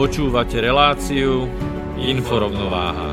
[0.00, 1.44] Počúvate reláciu
[2.00, 3.12] Inforovnováha.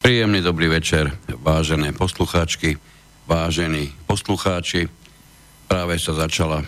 [0.00, 1.12] Príjemný dobrý večer,
[1.44, 2.80] vážené poslucháčky,
[3.28, 4.88] vážení poslucháči.
[5.68, 6.64] Práve sa začala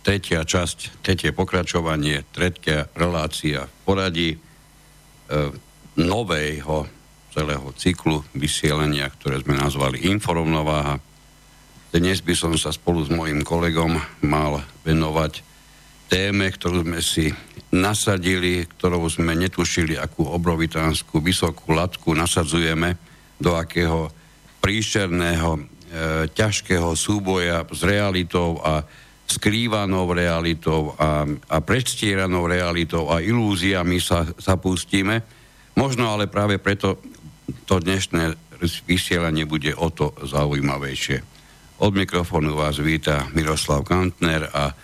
[0.00, 4.38] tretia časť, tretie pokračovanie, tretia relácia v poradí e,
[6.00, 6.88] nového
[7.32, 11.00] celého cyklu vysielania, ktoré sme nazvali Inforovnováha.
[11.88, 15.40] Dnes by som sa spolu s mojim kolegom mal venovať
[16.08, 17.32] téme, ktorú sme si
[17.68, 22.96] nasadili, ktorou sme netušili, akú obrovitánsku vysokú latku nasadzujeme,
[23.38, 24.10] do akého
[24.58, 25.60] príšerného, e,
[26.32, 28.82] ťažkého súboja s realitou a
[29.28, 35.20] skrývanou realitou a, a predstieranou realitou a ilúziami sa zapustíme.
[35.76, 36.98] Možno ale práve preto
[37.68, 38.36] to dnešné
[38.88, 41.22] vysielanie bude o to zaujímavejšie.
[41.78, 44.74] Od mikrofónu vás víta Miroslav Kantner a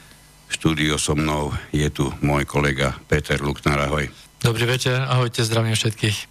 [0.47, 3.91] štúdio so mnou je tu môj kolega Peter Luknar.
[3.91, 4.07] Ahoj.
[4.39, 6.31] Dobrý večer, ahojte, zdravím všetkých.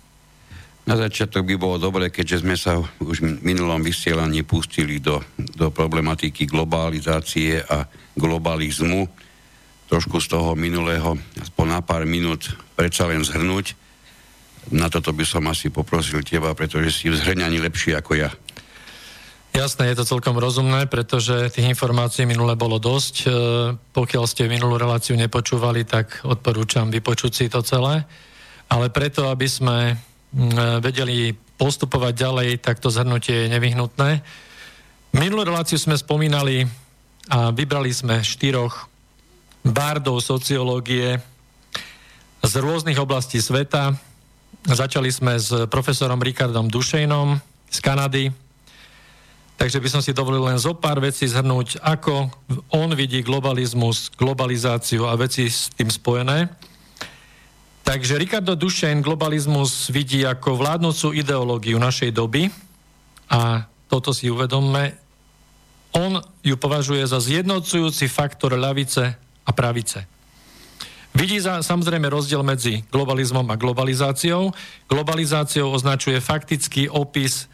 [0.84, 5.72] Na začiatok by bolo dobre, keďže sme sa už v minulom vysielaní pustili do, do
[5.72, 7.88] problematiky globalizácie a
[8.20, 9.08] globalizmu,
[9.88, 13.83] trošku z toho minulého, aspoň na pár minút predsa len zhrnúť
[14.72, 18.32] na toto by som asi poprosil teba, pretože si v zhrňaní lepší ako ja.
[19.54, 23.16] Jasné, je to celkom rozumné, pretože tých informácií minule bolo dosť.
[23.22, 23.28] E,
[23.94, 28.02] pokiaľ ste minulú reláciu nepočúvali, tak odporúčam vypočuť si to celé.
[28.66, 29.78] Ale preto, aby sme
[30.82, 34.26] vedeli postupovať ďalej, tak to zhrnutie je nevyhnutné.
[35.14, 36.66] Minulú reláciu sme spomínali
[37.30, 38.90] a vybrali sme štyroch
[39.62, 41.22] bardov sociológie
[42.44, 43.96] z rôznych oblastí sveta,
[44.64, 47.36] Začali sme s profesorom Richardom Dušejnom
[47.68, 48.32] z Kanady,
[49.60, 52.32] takže by som si dovolil len zo pár vecí zhrnúť, ako
[52.72, 56.48] on vidí globalizmus, globalizáciu a veci s tým spojené.
[57.84, 62.48] Takže Ricardo Dušejn globalizmus vidí ako vládnúcu ideológiu našej doby
[63.28, 64.96] a toto si uvedomme,
[65.92, 69.12] on ju považuje za zjednocujúci faktor ľavice
[69.44, 70.08] a pravice.
[71.14, 74.50] Vidí za, samozrejme rozdiel medzi globalizmom a globalizáciou.
[74.90, 77.46] Globalizáciou označuje faktický opis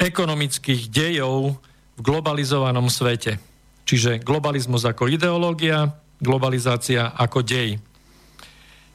[0.00, 1.60] ekonomických dejov
[1.94, 3.36] v globalizovanom svete.
[3.84, 7.76] Čiže globalizmus ako ideológia, globalizácia ako dej.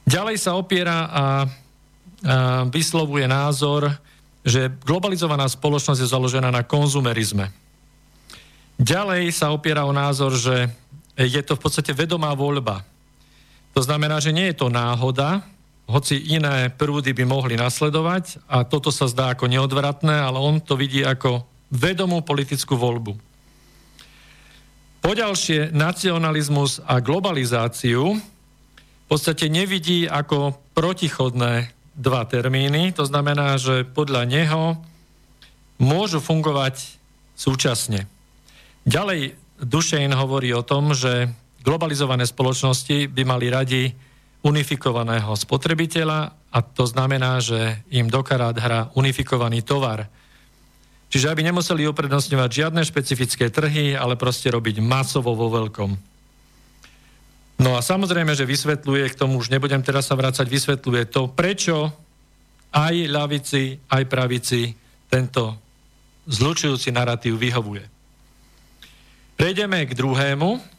[0.10, 1.26] Ďalej sa opiera a, a
[2.74, 3.94] vyslovuje názor,
[4.42, 7.54] že globalizovaná spoločnosť je založená na konzumerizme.
[8.82, 10.66] Ďalej sa opiera o názor, že
[11.14, 12.97] je to v podstate vedomá voľba
[13.78, 15.46] to znamená, že nie je to náhoda,
[15.86, 20.74] hoci iné prúdy by mohli nasledovať a toto sa zdá ako neodvratné, ale on to
[20.74, 23.14] vidí ako vedomú politickú voľbu.
[25.06, 34.26] Poďalšie, nacionalizmus a globalizáciu v podstate nevidí ako protichodné dva termíny, to znamená, že podľa
[34.26, 34.82] neho
[35.78, 36.98] môžu fungovať
[37.38, 38.10] súčasne.
[38.90, 41.30] Ďalej Dušejn hovorí o tom, že
[41.68, 43.92] globalizované spoločnosti by mali radi
[44.48, 46.20] unifikovaného spotrebiteľa
[46.56, 50.08] a to znamená, že im do karát hrá unifikovaný tovar.
[51.12, 55.92] Čiže aby nemuseli uprednostňovať žiadne špecifické trhy, ale proste robiť masovo vo veľkom.
[57.58, 61.92] No a samozrejme, že vysvetľuje, k tomu už nebudem teraz sa vrácať, vysvetľuje to, prečo
[62.72, 64.72] aj ľavici, aj pravici
[65.12, 65.58] tento
[66.28, 67.84] zlučujúci narratív vyhovuje.
[69.36, 70.77] Prejdeme k druhému,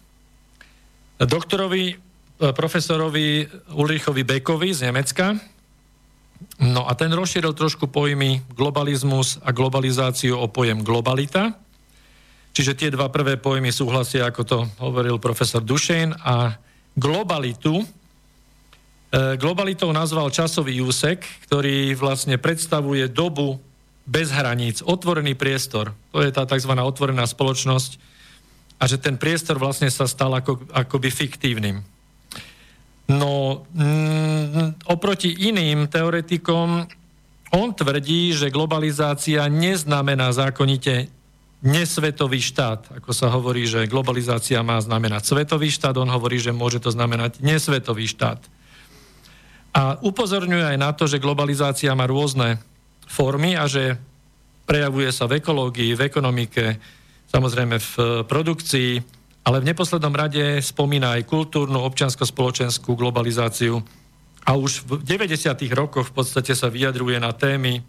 [1.19, 1.97] doktorovi, e,
[2.55, 5.35] profesorovi Ulrichovi Bekovi z Nemecka.
[6.63, 11.59] No a ten rozšíril trošku pojmy globalizmus a globalizáciu o pojem globalita.
[12.55, 16.59] Čiže tie dva prvé pojmy súhlasia, ako to hovoril profesor Dušen a
[16.95, 17.87] globalitu, e,
[19.39, 23.59] globalitou nazval časový úsek, ktorý vlastne predstavuje dobu
[24.09, 25.93] bez hraníc, otvorený priestor.
[26.17, 26.73] To je tá tzv.
[26.73, 28.18] otvorená spoločnosť
[28.79, 31.83] a že ten priestor vlastne sa stal ako, akoby fiktívnym.
[33.09, 36.87] No, mm, oproti iným teoretikom,
[37.49, 41.09] on tvrdí, že globalizácia neznamená zákonite
[41.65, 43.01] nesvetový štát.
[43.03, 47.43] Ako sa hovorí, že globalizácia má znamenať svetový štát, on hovorí, že môže to znamenať
[47.43, 48.39] nesvetový štát.
[49.75, 52.63] A upozorňuje aj na to, že globalizácia má rôzne
[53.09, 53.99] formy a že
[54.69, 56.65] prejavuje sa v ekológii, v ekonomike,
[57.29, 57.93] samozrejme v
[58.25, 58.91] produkcii,
[59.45, 63.81] ale v neposlednom rade spomína aj kultúrnu, občiansko-spoločenskú globalizáciu
[64.49, 65.45] a už v 90.
[65.77, 67.83] rokoch v podstate sa vyjadruje na témy e,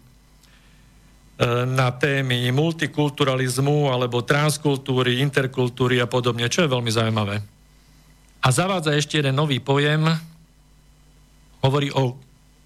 [1.64, 7.40] na témy multikulturalizmu alebo transkultúry, interkultúry a podobne, čo je veľmi zaujímavé.
[8.40, 10.04] A zavádza ešte jeden nový pojem,
[11.60, 12.16] hovorí o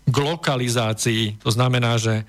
[0.07, 1.43] glokalizácii.
[1.43, 2.23] To znamená, že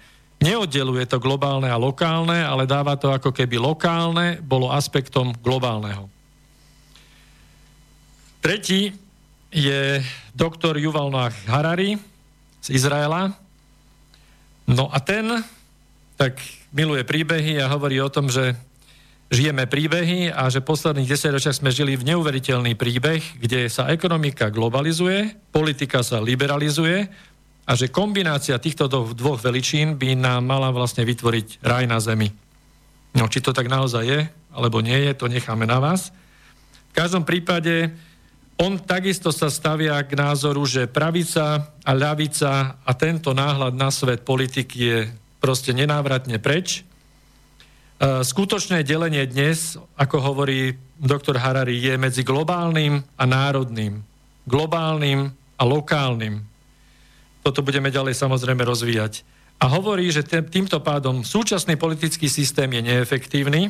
[0.46, 6.06] neoddeluje to globálne a lokálne, ale dáva to ako keby lokálne bolo aspektom globálneho.
[8.46, 8.94] Tretí
[9.50, 10.06] je
[10.38, 11.98] doktor Yuval Noah Harari
[12.62, 13.34] z Izraela.
[14.70, 15.42] No a ten
[16.14, 16.38] tak
[16.70, 18.54] miluje príbehy a hovorí o tom, že
[19.34, 24.54] žijeme príbehy a že posledných 10 ročiach sme žili v neuveriteľný príbeh, kde sa ekonomika
[24.54, 27.10] globalizuje, politika sa liberalizuje
[27.66, 28.86] a že kombinácia týchto
[29.18, 32.30] dvoch veličín by nám mala vlastne vytvoriť raj na zemi.
[33.18, 34.20] No, či to tak naozaj je,
[34.54, 36.14] alebo nie je, to necháme na vás.
[36.92, 37.90] V každom prípade
[38.56, 44.24] on takisto sa stavia k názoru, že pravica a ľavica a tento náhľad na svet
[44.24, 45.00] politiky je
[45.44, 46.80] proste nenávratne preč.
[46.80, 54.00] E, skutočné delenie dnes, ako hovorí doktor Harari, je medzi globálnym a národným,
[54.48, 56.55] globálnym a lokálnym.
[57.46, 59.22] Toto budeme ďalej samozrejme rozvíjať.
[59.62, 63.70] A hovorí, že týmto pádom súčasný politický systém je neefektívny,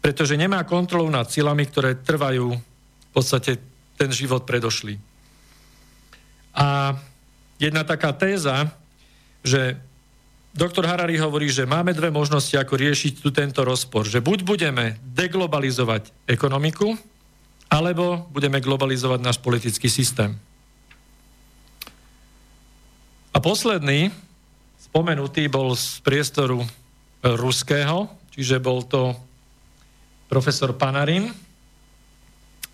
[0.00, 3.60] pretože nemá kontrolu nad silami, ktoré trvajú v podstate
[4.00, 4.96] ten život predošli.
[6.56, 6.96] A
[7.60, 8.72] jedna taká téza,
[9.44, 9.76] že
[10.56, 14.08] doktor Harari hovorí, že máme dve možnosti, ako riešiť tu tento rozpor.
[14.08, 16.96] Že buď budeme deglobalizovať ekonomiku,
[17.68, 20.32] alebo budeme globalizovať náš politický systém.
[23.36, 24.08] A posledný,
[24.80, 26.64] spomenutý, bol z priestoru
[27.20, 29.12] ruského, čiže bol to
[30.24, 31.28] profesor Panarin,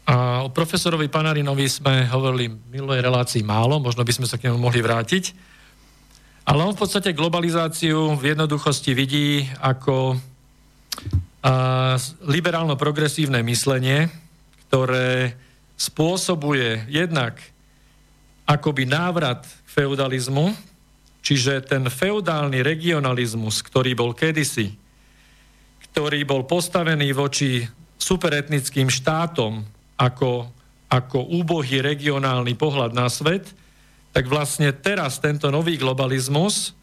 [0.03, 4.50] a o profesorovi Panarinovi sme hovorili v minulej relácii málo, možno by sme sa k
[4.50, 5.25] nemu mohli vrátiť.
[6.43, 10.19] Ale on v podstate globalizáciu v jednoduchosti vidí ako
[12.26, 14.11] liberálno-progresívne myslenie,
[14.67, 15.38] ktoré
[15.79, 17.38] spôsobuje jednak
[18.47, 20.52] akoby návrat feudalizmu,
[21.24, 24.76] čiže ten feudálny regionalizmus, ktorý bol kedysi,
[25.88, 27.64] ktorý bol postavený voči
[27.96, 29.64] superetnickým štátom,
[29.96, 30.50] ako,
[30.92, 33.48] ako úbohý regionálny pohľad na svet,
[34.12, 36.76] tak vlastne teraz tento nový globalizmus,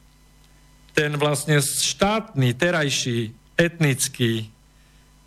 [0.98, 4.50] ten vlastne štátny, terajší, etnický,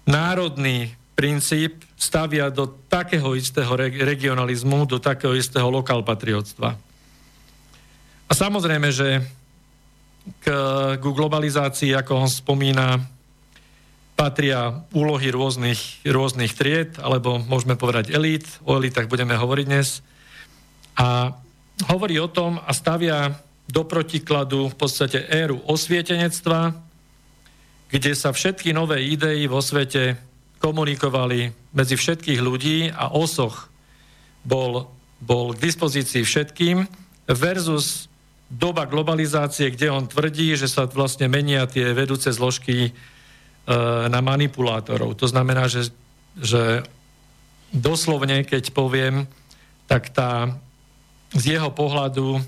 [0.02, 6.75] národný princíp stavia do takého istého regionalizmu, do takého istého lokalpatriotstva.
[8.32, 9.20] A samozrejme, že
[10.40, 10.46] k,
[10.96, 13.04] k globalizácii, ako on spomína,
[14.16, 20.00] patria úlohy rôznych, rôznych tried, alebo môžeme povedať elít, o elitách budeme hovoriť dnes.
[20.96, 21.36] A
[21.92, 23.36] hovorí o tom a stavia
[23.68, 26.72] do protikladu v podstate éru osvietenectva,
[27.92, 30.16] kde sa všetky nové idei vo svete
[30.56, 33.68] komunikovali medzi všetkých ľudí a osoch
[34.40, 34.88] bol,
[35.20, 36.88] bol k dispozícii všetkým
[37.28, 38.08] versus
[38.52, 42.92] doba globalizácie, kde on tvrdí, že sa vlastne menia tie vedúce zložky
[43.62, 43.75] E,
[44.11, 45.14] na manipulátorov.
[45.23, 45.94] To znamená, že,
[46.35, 46.82] že
[47.71, 49.30] doslovne, keď poviem,
[49.87, 50.59] tak tá
[51.30, 52.42] z jeho pohľadu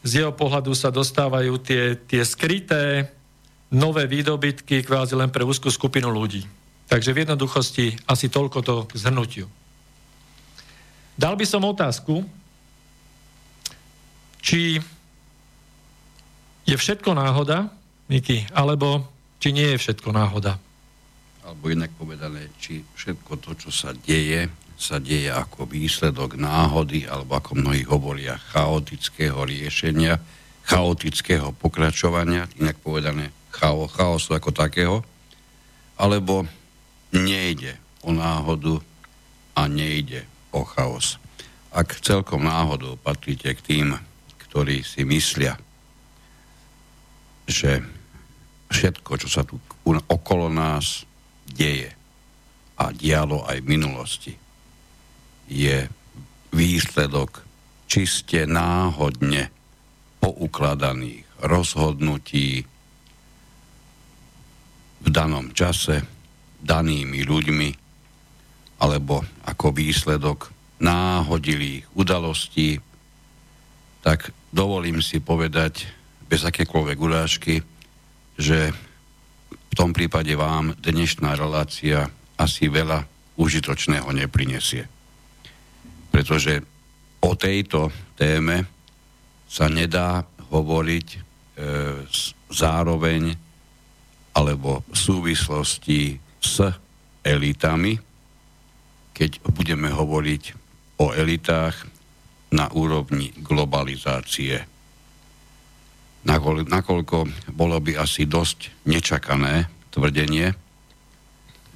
[0.00, 3.12] z jeho pohľadu sa dostávajú tie, tie skryté
[3.68, 6.48] nové výdobytky kvázi len pre úzkú skupinu ľudí.
[6.88, 9.46] Takže v jednoduchosti asi toľko to k zhrnutiu.
[11.20, 12.24] Dal by som otázku,
[14.40, 14.80] či
[16.66, 17.70] je všetko náhoda,
[18.10, 19.06] Miki, alebo
[19.38, 20.58] či nie je všetko náhoda?
[21.46, 27.36] Alebo inak povedané, či všetko to, čo sa deje, sa deje ako výsledok náhody, alebo
[27.36, 30.20] ako mnohí hovoria, chaotického riešenia,
[30.64, 34.96] chaotického pokračovania, inak povedané chao, chaosu ako takého,
[36.00, 36.48] alebo
[37.12, 38.80] nejde o náhodu
[39.52, 41.20] a nejde o chaos.
[41.70, 43.86] Ak celkom náhodou patríte k tým,
[44.50, 45.54] ktorí si myslia,
[47.46, 47.78] že
[48.66, 51.06] všetko, čo sa tu okolo nás
[51.46, 51.94] deje
[52.74, 54.34] a dialo aj v minulosti,
[55.46, 55.86] je
[56.50, 57.46] výsledok
[57.86, 59.50] čiste náhodne
[60.18, 62.66] poukladaných rozhodnutí
[65.00, 66.02] v danom čase,
[66.60, 67.70] danými ľuďmi,
[68.82, 70.52] alebo ako výsledok
[70.82, 72.89] náhodilých udalostí,
[74.00, 75.86] tak dovolím si povedať
[76.26, 77.60] bez akékoľvek urážky,
[78.40, 78.72] že
[79.50, 82.08] v tom prípade vám dnešná relácia
[82.40, 83.04] asi veľa
[83.36, 84.88] užitočného neprinesie.
[86.10, 86.64] Pretože
[87.22, 88.66] o tejto téme
[89.46, 91.18] sa nedá hovoriť e,
[92.50, 93.36] zároveň
[94.34, 96.62] alebo v súvislosti s
[97.26, 97.98] elitami,
[99.12, 100.42] keď budeme hovoriť
[101.02, 101.99] o elitách
[102.50, 104.66] na úrovni globalizácie.
[106.66, 107.16] Nakoľko
[107.54, 110.52] bolo by asi dosť nečakané tvrdenie,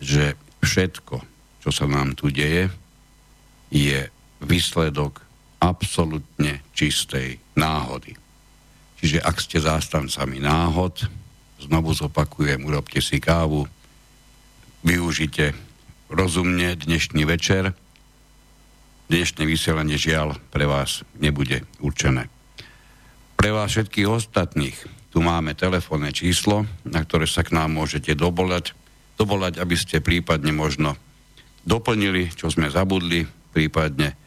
[0.03, 1.17] že všetko,
[1.65, 2.69] čo sa nám tu deje,
[3.73, 4.07] je
[4.45, 5.25] výsledok
[5.63, 8.13] absolútne čistej náhody.
[9.01, 11.09] Čiže ak ste zástancami náhod,
[11.61, 13.65] znovu zopakujem, urobte si kávu,
[14.85, 15.57] využite
[16.13, 17.73] rozumne dnešný večer.
[19.15, 22.27] Dnešné vysielanie žiaľ pre vás nebude určené.
[23.39, 24.75] Pre vás všetkých ostatných
[25.15, 28.75] tu máme telefónne číslo, na ktoré sa k nám môžete dobolať,
[29.15, 30.99] dobolať, aby ste prípadne možno
[31.63, 33.23] doplnili, čo sme zabudli,
[33.55, 34.19] prípadne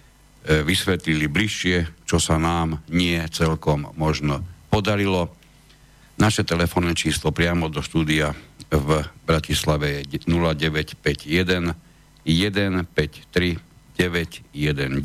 [0.48, 4.40] e, vysvetlili bližšie, čo sa nám nie celkom možno
[4.72, 5.36] podarilo.
[6.16, 8.32] Naše telefónne číslo priamo do štúdia
[8.72, 11.76] v Bratislave je 0951
[12.24, 13.67] 153
[13.98, 15.02] 919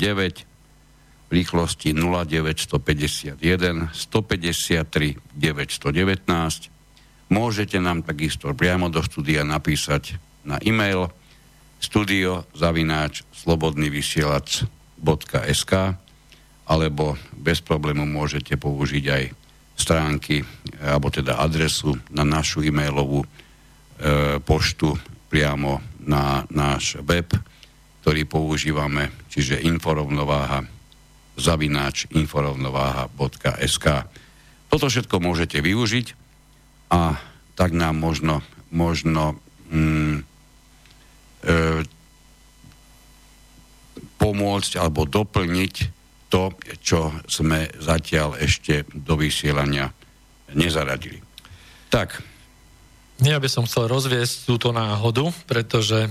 [1.27, 6.69] v rýchlosti 0951 153 919.
[7.33, 11.09] Môžete nám takisto priamo do štúdia napísať na e-mail
[11.81, 15.73] studio zavináč slobodnyvysielac.sk
[16.63, 19.35] alebo bez problému môžete použiť aj
[19.75, 20.47] stránky,
[20.79, 23.27] alebo teda adresu na našu e-mailovú e,
[24.39, 24.95] poštu
[25.27, 27.27] priamo na náš web,
[28.03, 30.67] ktorý používame, čiže inforovnováha
[31.39, 33.87] zavináč inforovnováha.sk.
[34.69, 36.07] Toto všetko môžete využiť
[36.93, 37.17] a
[37.57, 39.37] tak nám možno, možno
[39.69, 40.21] mm,
[41.41, 41.85] e,
[44.17, 45.75] pomôcť alebo doplniť
[46.29, 49.93] to, čo sme zatiaľ ešte do vysielania
[50.57, 51.21] nezaradili.
[51.93, 52.25] Tak.
[53.21, 56.09] Ja by som chcel rozviesť túto náhodu, pretože,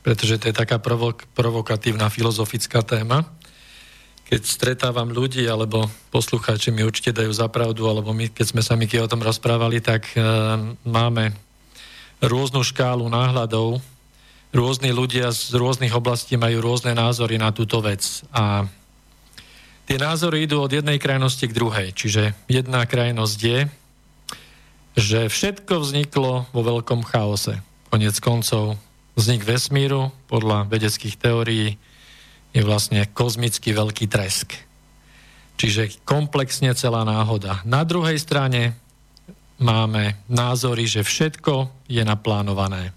[0.00, 3.28] pretože to je taká provok, provokatívna filozofická téma.
[4.30, 9.02] Keď stretávam ľudí, alebo poslucháči mi určite dajú zapravdu, alebo my, keď sme sa Miky
[9.02, 10.22] o tom rozprávali, tak e,
[10.86, 11.34] máme
[12.22, 13.82] rôznu škálu náhľadov,
[14.54, 18.22] rôzni ľudia z rôznych oblastí majú rôzne názory na túto vec.
[18.30, 18.70] A
[19.90, 21.90] Tie názory idú od jednej krajnosti k druhej.
[21.90, 23.58] Čiže jedna krajnosť je,
[24.94, 27.58] že všetko vzniklo vo veľkom chaose.
[27.90, 28.78] Konec koncov
[29.14, 31.78] vznik vesmíru podľa vedeckých teórií
[32.50, 34.54] je vlastne kozmický veľký tresk.
[35.60, 37.60] Čiže komplexne celá náhoda.
[37.68, 38.74] Na druhej strane
[39.60, 42.96] máme názory, že všetko je naplánované.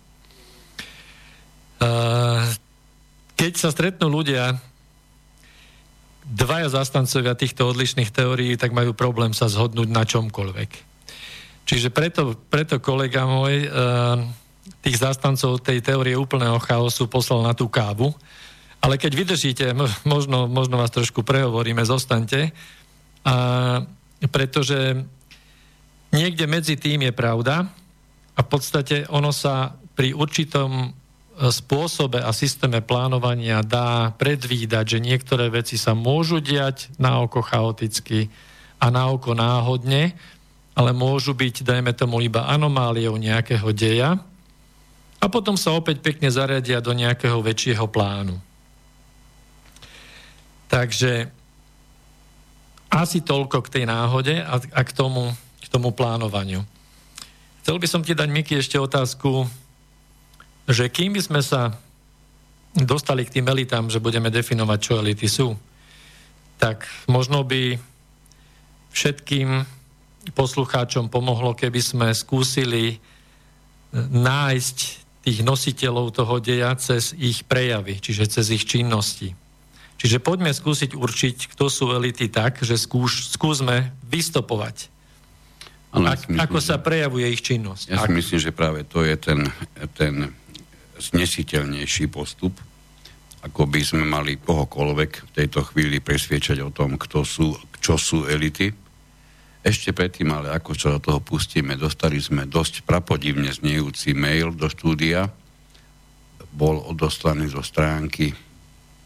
[3.35, 4.55] Keď sa stretnú ľudia,
[6.23, 10.71] dvaja zastancovia týchto odlišných teórií tak majú problém sa zhodnúť na čomkoľvek.
[11.67, 13.69] Čiže preto, preto kolega môj e,
[14.83, 18.15] tých zastancov tej teórie úplného chaosu poslal na tú kávu.
[18.83, 19.65] Ale keď vydržíte,
[20.03, 22.51] možno, možno vás trošku prehovoríme, zostaňte.
[23.23, 23.35] A,
[24.27, 25.03] pretože
[26.11, 27.71] niekde medzi tým je pravda
[28.35, 30.91] a v podstate ono sa pri určitom
[31.33, 38.29] spôsobe a systéme plánovania dá predvídať, že niektoré veci sa môžu diať na oko chaoticky
[38.77, 40.13] a na oko náhodne,
[40.77, 44.21] ale môžu byť, dajme tomu, iba anomáliou nejakého deja
[45.23, 48.35] a potom sa opäť pekne zariadia do nejakého väčšieho plánu.
[50.67, 51.31] Takže
[52.91, 55.31] asi toľko k tej náhode a, a k, tomu,
[55.63, 56.67] k tomu plánovaniu.
[57.63, 59.47] Chcel by som ti dať, Miky, ešte otázku,
[60.67, 61.71] že kým by sme sa
[62.75, 65.55] dostali k tým elitám, že budeme definovať, čo elity sú,
[66.59, 67.79] tak možno by
[68.91, 69.63] všetkým
[70.35, 72.99] poslucháčom pomohlo, keby sme skúsili
[73.95, 79.31] nájsť tých nositeľov toho deja cez ich prejavy, čiže cez ich činnosti.
[79.95, 84.91] Čiže poďme skúsiť určiť, kto sú elity tak, že skúš, skúsme vystopovať.
[85.95, 87.83] Ano, Ak, myslím, ako sa prejavuje ich činnosť.
[87.87, 88.17] Ja si Ak...
[88.17, 89.47] myslím, že práve to je ten,
[89.95, 90.35] ten
[90.99, 92.51] znesiteľnejší postup,
[93.47, 98.27] ako by sme mali kohokoľvek v tejto chvíli presviečať o tom, kto sú, čo sú
[98.27, 98.82] elity.
[99.63, 104.67] Ešte predtým, ale ako sa do toho pustíme, dostali sme dosť prapodivne znejúci mail do
[104.67, 105.31] štúdia.
[106.51, 108.35] Bol odoslaný zo stránky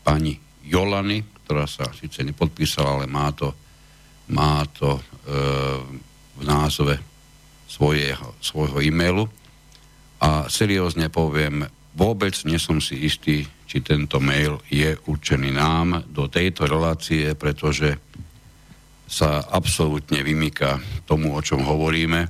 [0.02, 3.54] pani Jolany, ktorá sa síce nepodpísala, ale má to,
[4.34, 5.02] má to e,
[6.36, 6.98] v názve
[7.70, 9.30] svojho, svojho e-mailu.
[10.18, 16.26] A seriózne poviem, vôbec nie som si istý, či tento mail je určený nám do
[16.26, 18.02] tejto relácie, pretože
[19.08, 22.28] sa absolútne vymýka tomu, o čom hovoríme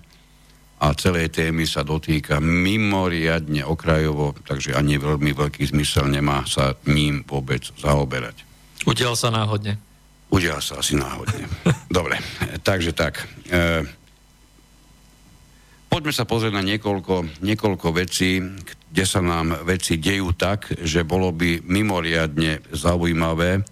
[0.77, 7.25] a celej témy sa dotýka mimoriadne okrajovo, takže ani veľmi veľký zmysel nemá sa ním
[7.25, 8.45] vôbec zaoberať.
[8.85, 9.81] Udial sa náhodne.
[10.29, 11.49] Udial sa asi náhodne.
[11.89, 12.21] Dobre,
[12.61, 13.25] takže tak.
[13.49, 13.89] E,
[15.89, 18.37] poďme sa pozrieť na niekoľko, niekoľko vecí,
[18.93, 23.65] kde sa nám veci dejú tak, že bolo by mimoriadne zaujímavé,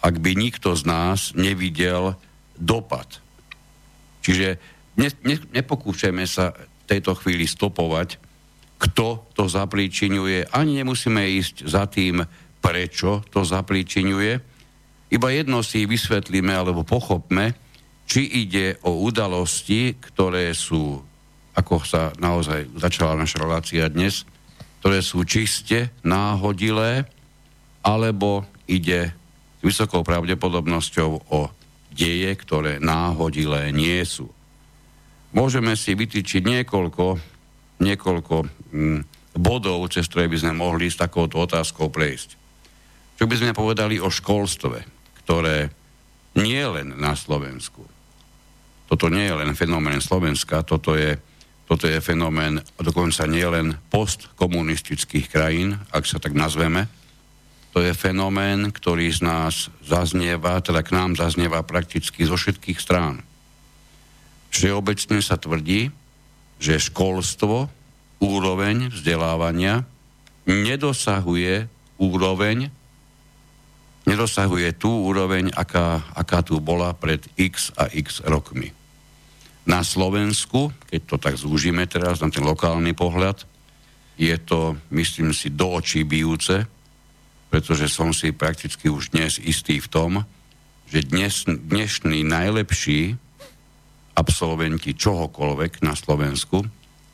[0.00, 2.16] ak by nikto z nás nevidel
[2.58, 3.06] dopad.
[4.22, 4.58] Čiže
[4.98, 8.18] ne, ne, nepokúšajme sa v tejto chvíli stopovať,
[8.78, 10.50] kto to zapríčinuje.
[10.54, 12.22] Ani nemusíme ísť za tým,
[12.62, 14.38] prečo to zapríčinuje.
[15.08, 17.56] Iba jedno si vysvetlíme alebo pochopme,
[18.08, 21.00] či ide o udalosti, ktoré sú,
[21.52, 24.24] ako sa naozaj začala naša relácia dnes,
[24.80, 27.04] ktoré sú čiste náhodilé,
[27.82, 29.12] alebo ide
[29.58, 31.40] s vysokou pravdepodobnosťou o
[31.98, 34.30] deje, ktoré náhodilé nie sú
[35.32, 37.06] môžeme si vytýčiť niekoľko,
[37.82, 38.36] niekoľko
[38.72, 39.00] mm,
[39.36, 42.38] bodov, cez ktoré by sme mohli s takouto otázkou prejsť.
[43.18, 44.78] Čo by sme povedali o školstve,
[45.24, 45.68] ktoré
[46.38, 47.82] nie len na Slovensku.
[48.88, 51.18] Toto nie je len fenomén Slovenska, toto je,
[51.68, 56.88] toto je fenomén dokonca nie len postkomunistických krajín, ak sa tak nazveme.
[57.76, 63.28] To je fenomén, ktorý z nás zaznieva, teda k nám zaznieva prakticky zo všetkých strán
[64.48, 65.92] Všeobecne sa tvrdí,
[66.58, 67.68] že školstvo,
[68.18, 69.86] úroveň vzdelávania
[70.48, 72.72] nedosahuje úroveň,
[74.08, 78.72] nedosahuje tú úroveň, aká, aká tu bola pred x a x rokmi.
[79.68, 83.44] Na Slovensku, keď to tak zúžime teraz na ten lokálny pohľad,
[84.18, 86.66] je to, myslím si, do očí bijúce,
[87.48, 90.10] pretože som si prakticky už dnes istý v tom,
[90.88, 93.16] že dnes, dnešný najlepší
[94.16, 96.64] absolventi čohokoľvek na Slovensku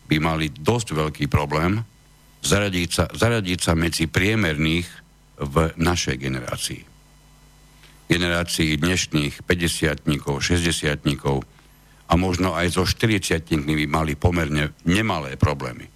[0.06, 1.82] by mali dosť veľký problém
[2.44, 4.88] zaradiť sa, zaradiť sa medzi priemerných
[5.40, 6.82] v našej generácii.
[8.04, 10.44] Generácii dnešných 50 60
[12.04, 15.88] a možno aj zo 40 by mali pomerne nemalé problémy.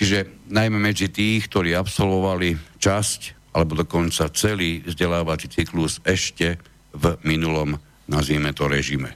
[0.00, 6.62] Čiže najmä medzi tých, ktorí absolvovali časť alebo dokonca celý vzdelávací cyklus ešte
[6.94, 9.14] v minulom, nazvime to, režime.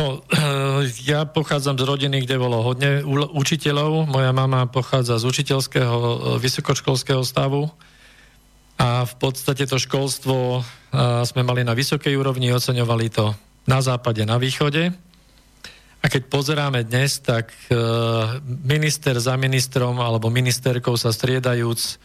[0.00, 0.24] No,
[1.10, 3.04] ja pochádzam z rodiny, kde bolo hodne
[3.36, 4.08] učiteľov.
[4.08, 7.68] Moja mama pochádza z učiteľského e, vysokoškolského stavu
[8.80, 10.62] a v podstate to školstvo e,
[11.28, 13.36] sme mali na vysokej úrovni, oceňovali to
[13.68, 14.88] na západe, na východe.
[16.00, 17.76] A keď pozeráme dnes, tak e,
[18.64, 22.00] minister za ministrom alebo ministerkou sa striedajúc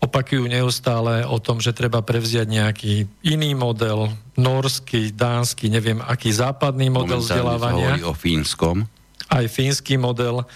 [0.00, 4.08] opakujú neustále o tom, že treba prevziať nejaký iný model,
[4.40, 8.00] norský, dánsky, neviem aký západný model vzdelávania.
[8.08, 8.88] o fínskom.
[9.28, 10.48] Aj fínsky model.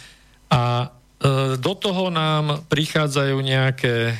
[0.48, 0.88] A
[1.20, 4.14] e, do toho nám prichádzajú nejaké, e,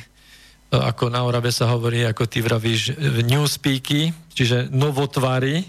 [0.77, 2.93] ako na Orave sa hovorí, ako ty vravíš,
[3.25, 5.67] newspeaky, čiže novotvary, e,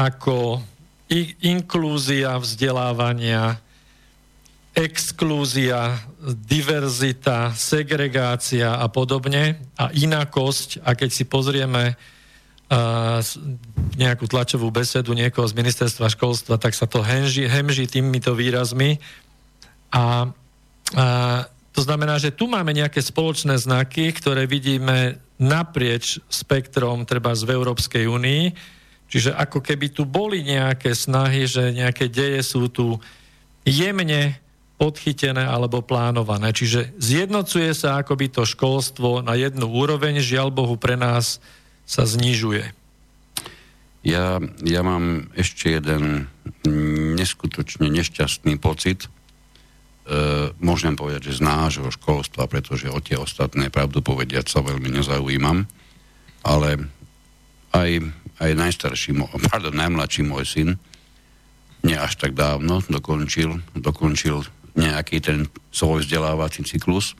[0.00, 0.64] ako
[1.44, 3.60] inklúzia vzdelávania,
[4.78, 10.86] exklúzia, diverzita, segregácia a podobne a inakosť.
[10.86, 13.18] A keď si pozrieme uh,
[13.98, 19.02] nejakú tlačovú besedu niekoho z ministerstva školstva, tak sa to hemží, hemží týmito výrazmi.
[19.90, 20.30] A,
[20.94, 21.06] a
[21.74, 28.06] to znamená, že tu máme nejaké spoločné znaky, ktoré vidíme naprieč spektrom treba v Európskej
[28.06, 28.54] únii.
[29.10, 32.94] Čiže ako keby tu boli nejaké snahy, že nejaké deje sú tu
[33.66, 34.38] jemne
[34.78, 36.54] podchytené alebo plánované.
[36.54, 41.42] Čiže zjednocuje sa akoby to školstvo na jednu úroveň, žiaľ Bohu pre nás
[41.82, 42.70] sa znižuje.
[44.06, 46.30] Ja, ja mám ešte jeden
[47.18, 49.08] neskutočne nešťastný pocit, e,
[50.62, 55.66] môžem povedať, že z nášho školstva, pretože o tie ostatné, pravdu povediať, sa veľmi nezaujímam,
[56.46, 56.88] ale
[57.74, 58.06] aj,
[58.38, 59.18] aj najstarší,
[59.50, 60.68] pardon, najmladší môj syn,
[61.82, 64.46] nie až tak dávno, dokončil, dokončil
[64.78, 67.18] nejaký ten svoj vzdelávací cyklus.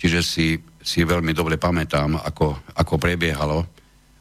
[0.00, 3.68] Čiže si, si veľmi dobre pamätám, ako, ako prebiehalo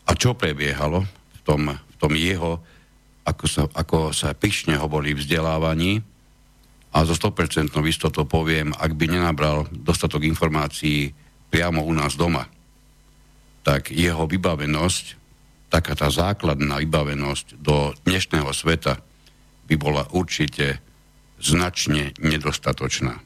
[0.04, 2.60] a čo prebiehalo v tom, v tom jeho,
[3.24, 6.04] ako sa, ako sa pyšne hovorí vzdelávaní.
[6.90, 11.14] A zo 100% istotou poviem, ak by nenabral dostatok informácií
[11.54, 12.50] priamo u nás doma,
[13.62, 15.06] tak jeho vybavenosť,
[15.70, 18.98] taká tá základná vybavenosť do dnešného sveta
[19.70, 20.82] by bola určite
[21.40, 23.20] značne nedostatočná.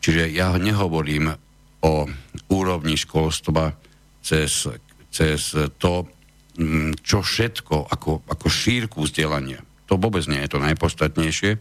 [0.00, 1.34] Čiže ja nehovorím
[1.82, 2.06] o
[2.52, 3.74] úrovni školstva
[4.22, 4.70] cez,
[5.10, 5.40] cez
[5.80, 6.06] to,
[6.60, 9.60] mm, čo všetko, ako, ako šírku vzdelania.
[9.86, 11.58] To vôbec nie je to najpodstatnejšie.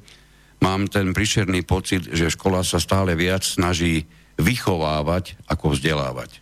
[0.62, 6.42] Mám ten príšerný pocit, že škola sa stále viac snaží vychovávať ako vzdelávať.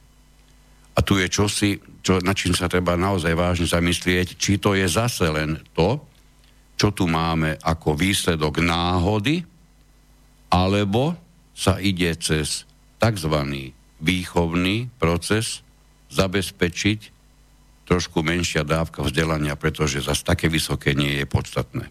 [0.93, 4.85] A tu je čosi, čo, na čím sa treba naozaj vážne zamyslieť, či to je
[4.85, 5.97] zase len to,
[6.77, 9.45] čo tu máme ako výsledok náhody,
[10.53, 11.17] alebo
[11.53, 12.65] sa ide cez
[12.97, 13.35] tzv.
[14.01, 15.61] výchovný proces
[16.13, 16.99] zabezpečiť
[17.83, 21.85] trošku menšia dávka vzdelania, pretože zase také vysoké nie je podstatné.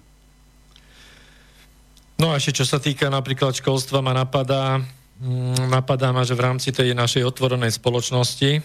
[2.16, 4.78] No a ešte čo sa týka napríklad školstva, ma napadá,
[5.18, 8.62] mm, napadá ma, že v rámci tej našej otvorenej spoločnosti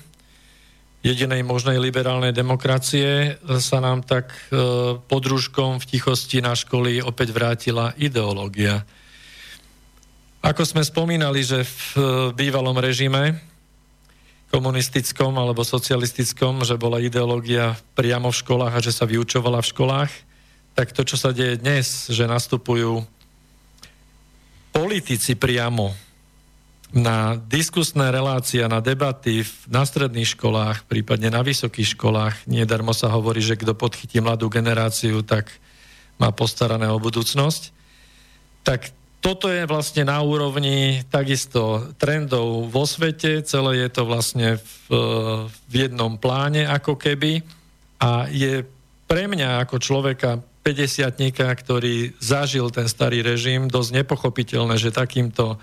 [1.05, 7.31] jedinej možnej liberálnej demokracie sa nám tak e, pod rúškom v tichosti na školy opäť
[7.31, 8.81] vrátila ideológia.
[10.41, 12.01] Ako sme spomínali, že v e,
[12.33, 13.37] bývalom režime
[14.47, 20.11] komunistickom alebo socialistickom, že bola ideológia priamo v školách a že sa vyučovala v školách,
[20.71, 23.03] tak to, čo sa deje dnes, že nastupujú
[24.71, 26.06] politici priamo
[26.95, 32.47] na diskusné relácie, na debaty na stredných školách, prípadne na vysokých školách.
[32.47, 35.51] Nedarmo sa hovorí, že kto podchytí mladú generáciu, tak
[36.15, 37.75] má postarané o budúcnosť.
[38.63, 44.87] Tak toto je vlastne na úrovni takisto trendov vo svete, celé je to vlastne v,
[45.51, 47.43] v jednom pláne ako keby
[47.99, 48.63] a je
[49.09, 55.55] pre mňa ako človeka 50 ktorý zažil ten starý režim, dosť nepochopiteľné, že takýmto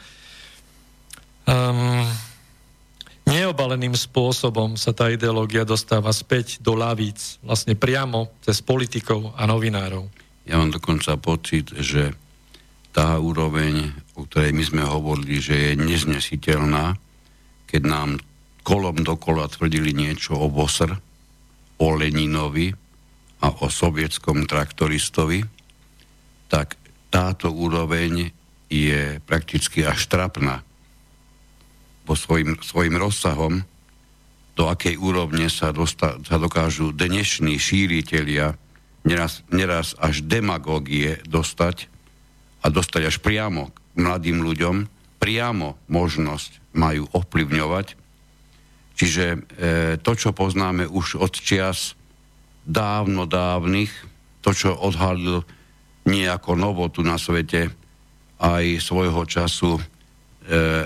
[1.49, 2.05] um,
[3.29, 10.07] neobaleným spôsobom sa tá ideológia dostáva späť do lavíc, vlastne priamo cez politikov a novinárov.
[10.45, 12.13] Ja mám dokonca pocit, že
[12.95, 16.95] tá úroveň, o ktorej my sme hovorili, že je neznesiteľná,
[17.67, 18.11] keď nám
[18.63, 20.95] kolom dokola tvrdili niečo o Vosr,
[21.81, 22.71] o Leninovi
[23.43, 25.43] a o sovietskom traktoristovi,
[26.47, 26.79] tak
[27.11, 28.31] táto úroveň
[28.71, 30.63] je prakticky až trapná
[32.05, 33.65] po svojim, svojim rozsahom,
[34.55, 38.55] do akej úrovne sa, dosta, sa dokážu dnešní šíriteľia
[39.03, 41.91] neraz, neraz až demagógie dostať
[42.63, 44.87] a dostať až priamo k mladým ľuďom,
[45.19, 47.87] priamo možnosť majú ovplyvňovať.
[48.95, 49.39] Čiže e,
[49.99, 51.99] to, čo poznáme už od čias
[52.63, 53.91] dávno dávnych,
[54.41, 55.43] to, čo odhalil
[56.07, 57.75] nejako novotu na svete
[58.39, 59.81] aj svojho času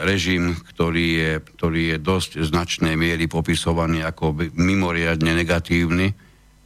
[0.07, 6.15] režim, ktorý je, ktorý je dosť značnej miery popisovaný ako mimoriadne negatívny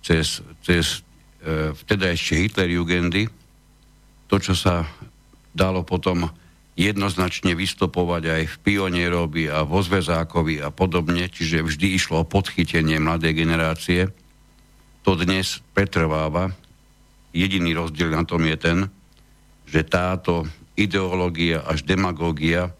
[0.04, 1.00] cez, cez
[1.40, 3.32] e, vteda ešte Hitlerjugendy.
[4.28, 4.84] To, čo sa
[5.56, 6.28] dalo potom
[6.76, 12.96] jednoznačne vystopovať aj v pionierovi a vo zväzákovi a podobne, čiže vždy išlo o podchytenie
[13.00, 14.08] mladej generácie.
[15.04, 16.52] To dnes pretrváva.
[17.32, 18.78] Jediný rozdiel na tom je ten,
[19.68, 20.44] že táto
[20.76, 22.72] ideológia až demagógia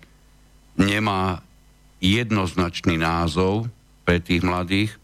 [0.77, 1.45] nemá
[2.03, 3.71] jednoznačný názov
[4.03, 4.99] pre tých mladých,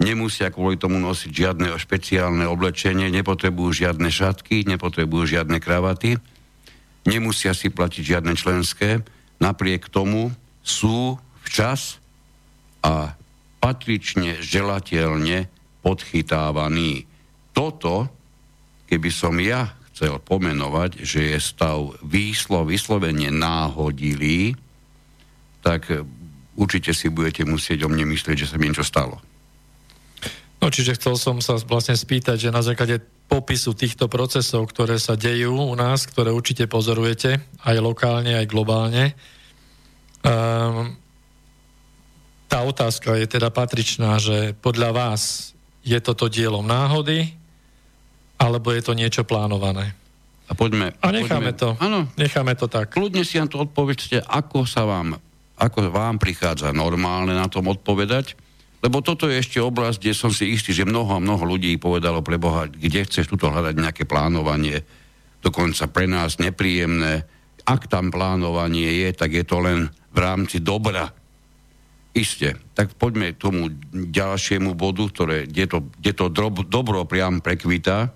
[0.00, 6.16] nemusia kvôli tomu nosiť žiadne špeciálne oblečenie, nepotrebujú žiadne šatky, nepotrebujú žiadne kravaty,
[7.04, 9.02] nemusia si platiť žiadne členské,
[9.42, 12.00] napriek tomu sú včas
[12.80, 13.18] a
[13.58, 15.50] patrične želateľne
[15.82, 17.04] podchytávaní.
[17.52, 18.06] Toto,
[18.86, 24.54] keby som ja chcel pomenovať, že je stav výslo, vyslovene náhodilý,
[25.62, 26.04] tak e,
[26.58, 29.18] určite si budete musieť o mne myslieť, že sa mi niečo stalo.
[30.58, 32.98] No čiže chcel som sa vlastne spýtať, že na základe
[33.30, 39.14] popisu týchto procesov, ktoré sa dejú u nás, ktoré určite pozorujete, aj lokálne, aj globálne,
[40.26, 40.98] um,
[42.48, 45.52] tá otázka je teda patričná, že podľa vás
[45.84, 47.36] je toto dielom náhody,
[48.40, 49.92] alebo je to niečo plánované.
[50.48, 50.96] A poďme...
[51.04, 51.68] A necháme poďme, to.
[51.76, 52.08] Áno.
[52.16, 52.88] Necháme to tak.
[52.96, 55.20] Kľudne si na to odpovedzte, ako sa vám,
[55.58, 58.38] ako vám prichádza normálne na tom odpovedať,
[58.78, 62.22] lebo toto je ešte oblasť, kde som si istý, že mnoho a mnoho ľudí povedalo
[62.22, 64.86] pre Boha, kde chceš tuto hľadať nejaké plánovanie,
[65.42, 67.26] dokonca pre nás nepríjemné.
[67.66, 71.10] Ak tam plánovanie je, tak je to len v rámci dobra.
[72.14, 72.54] Isté.
[72.74, 78.14] Tak poďme k tomu ďalšiemu bodu, ktoré, kde to, kde to drob, dobro priam prekvitá.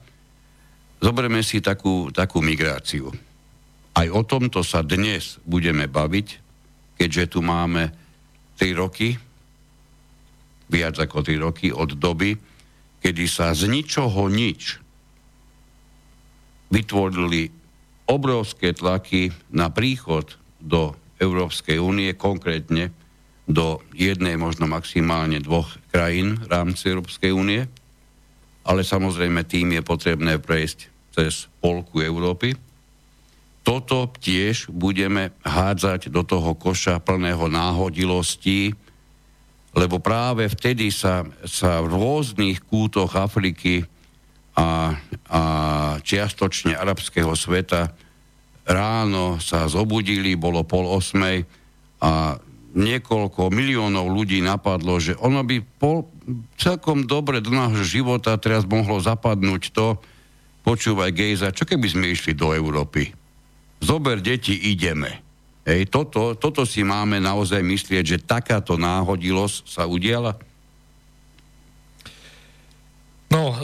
[1.02, 3.10] Zoberme si takú, takú migráciu.
[3.92, 6.41] Aj o tomto sa dnes budeme baviť,
[7.02, 7.90] keďže tu máme
[8.62, 9.18] 3 roky,
[10.70, 12.38] viac ako 3 roky od doby,
[13.02, 14.78] kedy sa z ničoho nič
[16.70, 17.50] vytvorili
[18.06, 22.94] obrovské tlaky na príchod do Európskej únie, konkrétne
[23.50, 27.66] do jednej, možno maximálne dvoch krajín v rámci Európskej únie,
[28.62, 30.78] ale samozrejme tým je potrebné prejsť
[31.10, 32.54] cez polku Európy.
[33.62, 38.74] Toto tiež budeme hádzať do toho koša plného náhodilostí,
[39.72, 43.86] lebo práve vtedy sa, sa v rôznych kútoch Afriky
[44.58, 44.98] a,
[45.30, 45.42] a
[46.02, 47.94] čiastočne arabského sveta
[48.68, 51.46] ráno sa zobudili, bolo pol osmej
[52.02, 52.36] a
[52.72, 56.08] niekoľko miliónov ľudí napadlo, že ono by pol,
[56.56, 60.00] celkom dobre do nášho života teraz mohlo zapadnúť to,
[60.66, 63.21] počúvaj Gejza, čo keby sme išli do Európy?
[63.82, 65.18] Zober deti, ideme.
[65.66, 70.38] Hej, toto, toto si máme naozaj myslieť, že takáto náhodilosť sa udiala?
[73.32, 73.56] No, e,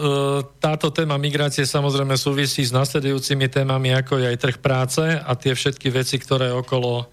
[0.58, 5.52] táto téma migrácie samozrejme súvisí s nasledujúcimi témami, ako je aj trh práce a tie
[5.52, 7.06] všetky veci, ktoré okolo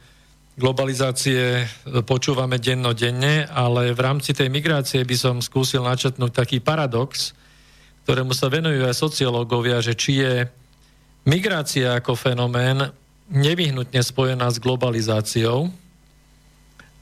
[0.55, 1.65] globalizácie e,
[2.07, 7.35] počúvame dennodenne, ale v rámci tej migrácie by som skúsil načetnúť taký paradox,
[8.07, 10.47] ktorému sa venujú aj sociológovia, že či je
[11.25, 12.93] migrácia ako fenomén
[13.29, 15.73] nevyhnutne spojená s globalizáciou.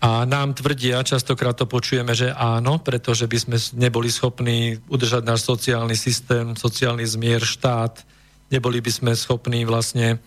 [0.03, 5.47] A nám tvrdia, častokrát to počujeme, že áno, pretože by sme neboli schopní udržať náš
[5.47, 8.03] sociálny systém, sociálny zmier, štát,
[8.51, 10.17] neboli by sme schopní vlastne e,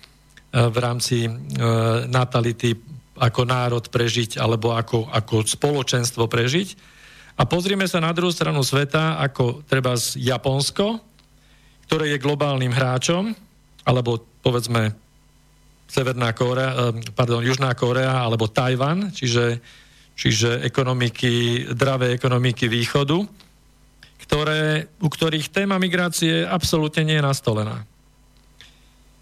[0.56, 1.30] v rámci e,
[2.08, 2.72] natality
[3.20, 6.68] ako národ prežiť alebo ako, ako spoločenstvo prežiť.
[7.36, 11.04] A pozrime sa na druhú stranu sveta, ako treba z Japonsko,
[11.84, 13.36] ktoré je globálnym hráčom,
[13.86, 14.92] alebo povedzme
[15.86, 19.62] Severná Kórea, eh, pardon, Južná Kórea alebo Tajvan, čiže,
[20.18, 23.22] čiže ekonomiky, dravé ekonomiky východu,
[24.26, 27.86] ktoré, u ktorých téma migrácie absolútne nie je nastolená.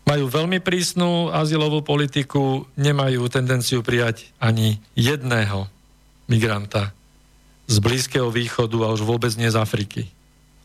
[0.05, 5.69] Majú veľmi prísnu azylovú politiku, nemajú tendenciu prijať ani jedného
[6.29, 6.93] migranta
[7.65, 10.09] z Blízkeho východu a už vôbec nie z Afriky.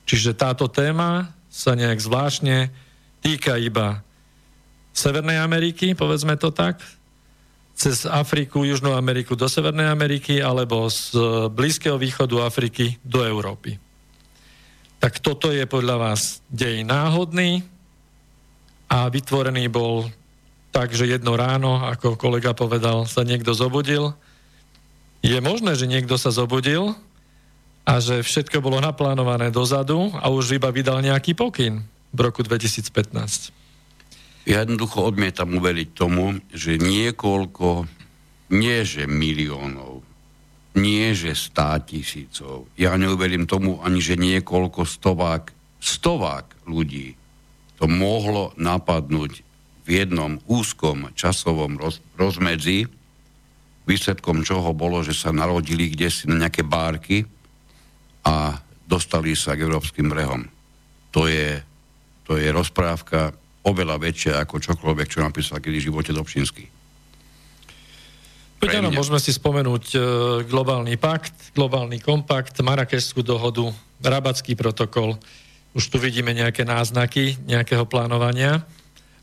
[0.03, 2.71] Čiže táto téma sa nejak zvláštne
[3.19, 4.03] týka iba
[4.91, 6.81] Severnej Ameriky, povedzme to tak,
[7.79, 11.15] cez Afriku, Južnú Ameriku do Severnej Ameriky alebo z
[11.47, 13.79] Blízkeho východu Afriky do Európy.
[14.99, 17.63] Tak toto je podľa vás dej náhodný
[18.91, 20.11] a vytvorený bol
[20.75, 24.11] tak, že jedno ráno, ako kolega povedal, sa niekto zobudil
[25.19, 26.95] je možné, že niekto sa zobudil
[27.83, 33.53] a že všetko bolo naplánované dozadu a už iba vydal nejaký pokyn v roku 2015.
[34.49, 37.85] Ja jednoducho odmietam uveriť tomu, že niekoľko,
[38.55, 40.01] nie že miliónov,
[40.73, 47.19] nie že stá tisícov, ja neuverím tomu ani, že niekoľko stovák, stovák ľudí
[47.79, 49.41] to mohlo napadnúť
[49.87, 52.85] v jednom úzkom časovom roz, rozmedzi,
[53.87, 57.25] výsledkom čoho bolo, že sa narodili kde si na nejaké bárky
[58.21, 60.45] a dostali sa k európskym brehom.
[61.15, 61.57] To je,
[62.29, 63.33] to je rozprávka
[63.65, 66.65] oveľa väčšia ako čokoľvek, čo napísal kedy v živote Dobšinský.
[68.69, 69.99] Áno, môžeme si spomenúť e,
[70.45, 73.65] globálny pakt, globálny kompakt, Marrakešskú dohodu,
[74.03, 75.17] Rabatský protokol.
[75.73, 78.61] Už tu vidíme nejaké náznaky nejakého plánovania.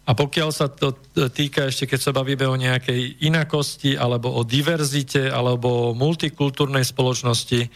[0.06, 0.96] A pokiaľ sa to
[1.30, 7.70] týka ešte, keď sa bavíme o nejakej inakosti, alebo o diverzite, alebo o multikultúrnej spoločnosti,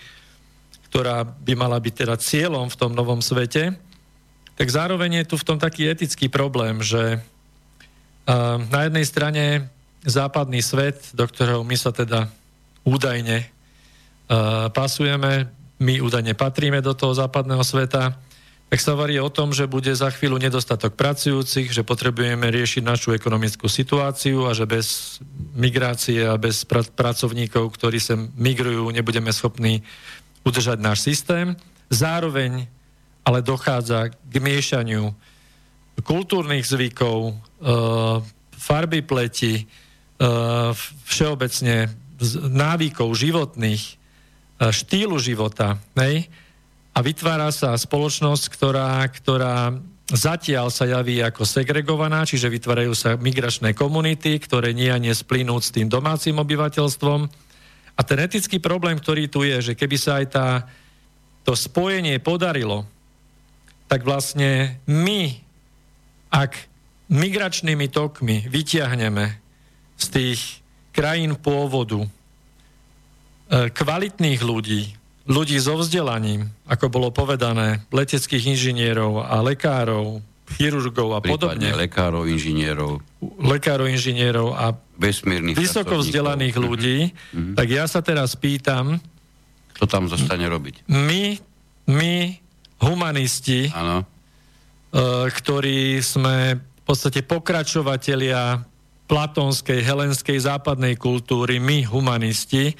[0.91, 3.90] ktorá by mala byť teda cieľom v tom novom svete,
[4.61, 7.25] tak zároveň je tu v tom taký etický problém, že
[8.69, 9.73] na jednej strane
[10.05, 12.29] západný svet, do ktorého my sa teda
[12.85, 13.49] údajne
[14.77, 15.49] pasujeme,
[15.81, 18.21] my údajne patríme do toho západného sveta,
[18.69, 23.17] tak sa varí o tom, že bude za chvíľu nedostatok pracujúcich, že potrebujeme riešiť našu
[23.17, 25.19] ekonomickú situáciu a že bez
[25.57, 29.81] migrácie a bez pra- pracovníkov, ktorí sem migrujú, nebudeme schopní
[30.45, 31.57] udržať náš systém.
[31.89, 32.69] Zároveň
[33.25, 35.13] ale dochádza k miešaniu
[36.01, 37.33] kultúrnych zvykov, e,
[38.57, 39.65] farby pleti, e,
[41.05, 41.93] všeobecne
[42.49, 43.93] návykov životných, e,
[44.73, 45.77] štýlu života.
[45.97, 46.29] Nej?
[46.97, 49.77] A vytvára sa spoločnosť, ktorá, ktorá
[50.11, 55.55] zatiaľ sa javí ako segregovaná, čiže vytvárajú sa migračné komunity, ktoré nie a nie splynú
[55.63, 57.31] s tým domácim obyvateľstvom.
[57.95, 60.49] A ten etický problém, ktorý tu je, že keby sa aj tá,
[61.47, 62.89] to spojenie podarilo,
[63.91, 65.35] tak vlastne my,
[66.31, 66.55] ak
[67.11, 69.35] migračnými tokmi vyťahneme
[69.99, 70.41] z tých
[70.95, 72.09] krajín pôvodu e,
[73.75, 74.95] kvalitných ľudí,
[75.27, 80.23] ľudí so vzdelaním, ako bolo povedané, leteckých inžinierov a lekárov,
[80.55, 81.75] chirurgov a podobne.
[81.75, 83.03] lekárov, inžinierov.
[83.43, 87.55] Lekárov, inžinierov a vesmírnych vysoko vzdelaných ľudí, mm-hmm.
[87.59, 89.03] tak ja sa teraz pýtam,
[89.75, 90.87] čo tam zostane robiť?
[90.91, 91.39] My,
[91.91, 92.39] my
[92.81, 94.03] humanisti, ano.
[94.91, 98.67] Uh, ktorí sme v podstate pokračovatelia
[99.07, 102.75] platónskej, helenskej západnej kultúry, my humanisti,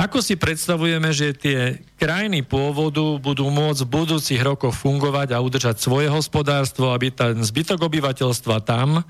[0.00, 5.76] ako si predstavujeme, že tie krajiny pôvodu budú môcť v budúcich rokoch fungovať a udržať
[5.82, 9.02] svoje hospodárstvo, aby ten zbytok obyvateľstva tam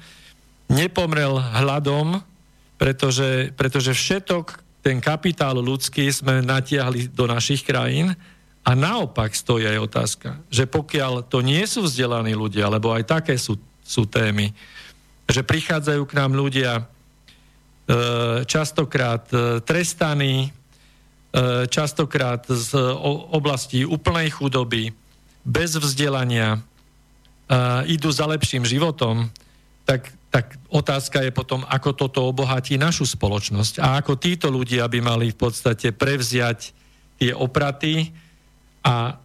[0.67, 2.25] nepomrel hladom,
[2.81, 8.17] pretože, pretože všetok ten kapitál ľudský sme natiahli do našich krajín
[8.61, 13.35] a naopak stojí aj otázka, že pokiaľ to nie sú vzdelaní ľudia, lebo aj také
[13.40, 14.53] sú, sú témy,
[15.31, 16.83] že prichádzajú k nám ľudia e,
[18.44, 20.51] častokrát e, trestaní, e,
[21.70, 22.77] častokrát z
[23.33, 24.92] oblasti úplnej chudoby,
[25.40, 26.61] bez vzdelania,
[27.88, 29.27] idú za lepším životom,
[29.88, 35.01] tak, tak otázka je potom, ako toto obohatí našu spoločnosť a ako títo ľudia by
[35.03, 36.77] mali v podstate prevziať
[37.18, 38.12] tie opraty,
[38.85, 39.19] a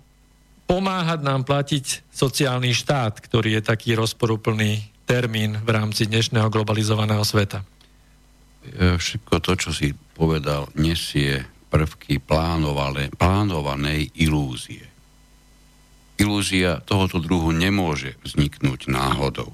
[0.65, 7.61] pomáhať nám platiť sociálny štát, ktorý je taký rozporuplný termín v rámci dnešného globalizovaného sveta.
[8.65, 14.83] E, všetko to, čo si povedal, nesie prvky plánované, plánovanej ilúzie.
[16.15, 19.51] Ilúzia tohoto druhu nemôže vzniknúť náhodou.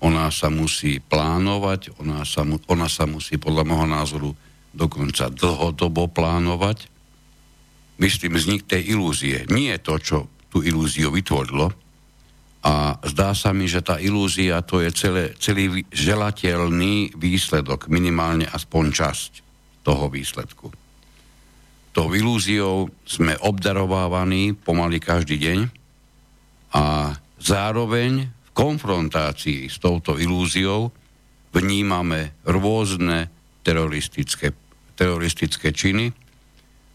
[0.00, 4.30] Ona sa musí plánovať, ona sa, mu, ona sa musí podľa môjho názoru
[4.70, 6.88] dokonca dlhodobo plánovať
[8.00, 9.44] myslím, vznik tej ilúzie.
[9.52, 10.16] Nie je to, čo
[10.50, 11.70] tú ilúziu vytvorilo.
[12.60, 18.84] A zdá sa mi, že tá ilúzia to je celé, celý želateľný výsledok, minimálne aspoň
[18.92, 19.30] časť
[19.80, 20.68] toho výsledku.
[21.90, 25.58] Tou ilúziou sme obdarovávaní pomaly každý deň
[26.76, 30.92] a zároveň v konfrontácii s touto ilúziou
[31.50, 33.32] vnímame rôzne
[33.66, 34.54] teroristické,
[34.94, 36.14] teroristické činy,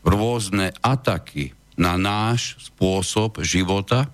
[0.06, 4.08] rôzne ataky na náš spôsob života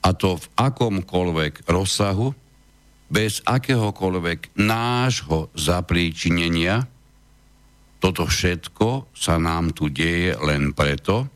[0.00, 2.32] a to v akomkoľvek rozsahu,
[3.10, 6.86] bez akéhokoľvek nášho zapríčinenia.
[8.00, 11.28] Toto všetko sa nám tu deje len preto,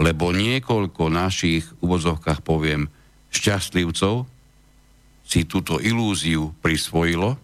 [0.00, 2.88] lebo niekoľko našich, v uvozovkách poviem,
[3.30, 4.26] šťastlivcov
[5.22, 7.38] si túto ilúziu prisvojilo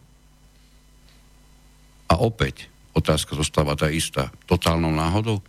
[2.09, 4.33] a opäť otázka zostáva tá istá.
[4.49, 5.45] Totálnou náhodou?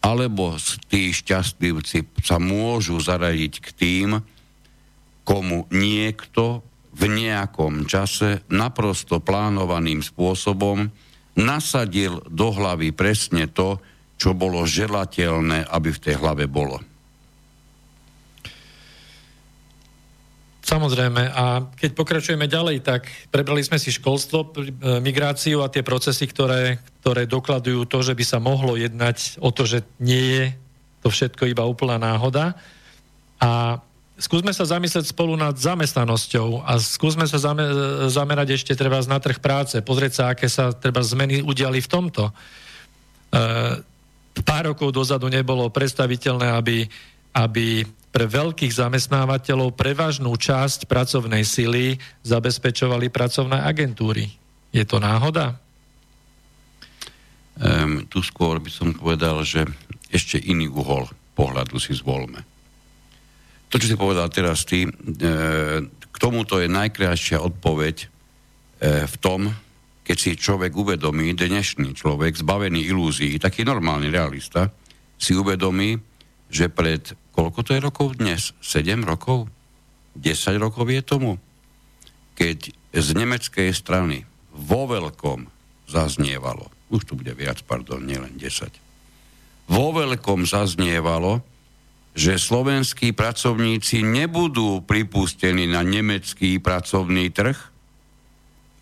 [0.00, 0.56] Alebo
[0.88, 4.08] tí šťastlivci sa môžu zaradiť k tým,
[5.24, 6.64] komu niekto
[6.96, 10.90] v nejakom čase naprosto plánovaným spôsobom
[11.38, 13.78] nasadil do hlavy presne to,
[14.20, 16.82] čo bolo želateľné, aby v tej hlave bolo.
[20.60, 21.22] Samozrejme.
[21.34, 26.78] A keď pokračujeme ďalej, tak prebrali sme si školstvo, e, migráciu a tie procesy, ktoré,
[27.00, 30.44] ktoré dokladujú to, že by sa mohlo jednať o to, že nie je
[31.00, 32.52] to všetko iba úplná náhoda.
[33.40, 33.80] A
[34.20, 37.64] skúsme sa zamyslieť spolu nad zamestnanosťou a skúsme sa zame,
[38.12, 42.28] zamerať ešte treba na trh práce, pozrieť sa, aké sa treba zmeny udiali v tomto.
[42.28, 42.32] E,
[44.44, 46.84] pár rokov dozadu nebolo predstaviteľné, aby,
[47.32, 51.96] aby pre veľkých zamestnávateľov prevažnú časť pracovnej sily
[52.28, 54.28] zabezpečovali pracovné agentúry.
[54.68, 55.56] Je to náhoda?
[57.60, 59.68] Um, tu skôr by som povedal, že
[60.08, 61.06] ešte iný uhol
[61.36, 62.40] pohľadu si zvolme.
[63.70, 64.90] To, čo si povedal teraz ty, e,
[65.86, 68.06] k tomuto je najkrajšia odpoveď e,
[69.06, 69.46] v tom,
[70.02, 74.74] keď si človek uvedomí, dnešný človek, zbavený ilúzií, taký normálny realista,
[75.14, 76.02] si uvedomí,
[76.50, 78.50] že pred koľko to je rokov dnes?
[78.58, 79.46] 7 rokov?
[80.18, 81.38] 10 rokov je tomu?
[82.34, 85.46] Keď z nemeckej strany vo veľkom
[85.86, 91.40] zaznievalo, už tu bude viac, pardon, nielen 10, vo veľkom zaznievalo,
[92.10, 97.54] že slovenskí pracovníci nebudú pripustení na nemecký pracovný trh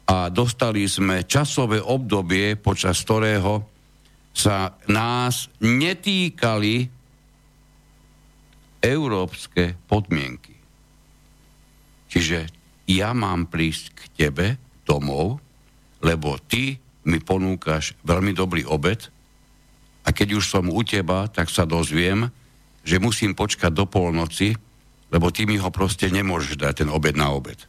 [0.09, 3.69] a dostali sme časové obdobie, počas ktorého
[4.33, 6.89] sa nás netýkali
[8.81, 10.57] európske podmienky.
[12.09, 12.49] Čiže
[12.89, 14.47] ja mám prísť k tebe
[14.89, 15.37] domov,
[16.01, 19.09] lebo ty mi ponúkaš veľmi dobrý obed
[20.05, 22.29] a keď už som u teba, tak sa dozviem,
[22.85, 24.57] že musím počkať do polnoci,
[25.13, 27.61] lebo ty mi ho proste nemôžeš dať, ten obed na obed.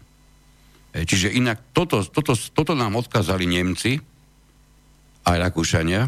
[0.96, 4.00] E, čiže inak toto, toto, toto nám odkázali Nemci,
[5.28, 6.08] aj Rakúšania.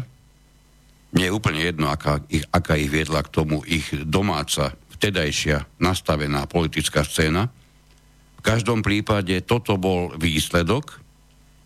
[1.12, 6.48] Nie je úplne jedno, aká ich, aká ich viedla k tomu ich domáca vtedajšia nastavená
[6.48, 7.52] politická scéna.
[8.38, 11.01] V každom prípade toto bol výsledok,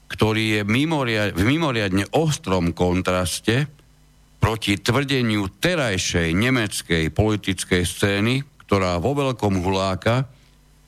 [0.07, 0.61] ktorý je
[1.35, 3.67] v mimoriadne ostrom kontraste
[4.39, 8.35] proti tvrdeniu terajšej nemeckej politickej scény,
[8.67, 10.31] ktorá vo veľkom huláka,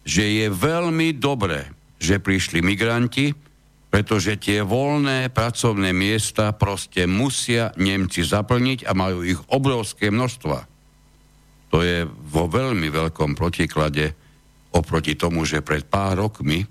[0.06, 1.66] že je veľmi dobré,
[1.98, 3.34] že prišli migranti,
[3.88, 10.58] pretože tie voľné pracovné miesta proste musia Nemci zaplniť a majú ich obrovské množstva.
[11.72, 14.12] To je vo veľmi veľkom protiklade
[14.72, 16.64] oproti tomu, že pred pár rokmi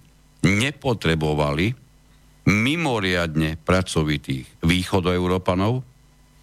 [0.45, 1.86] nepotrebovali
[2.47, 5.83] mimoriadne pracovitých východoeurópanov,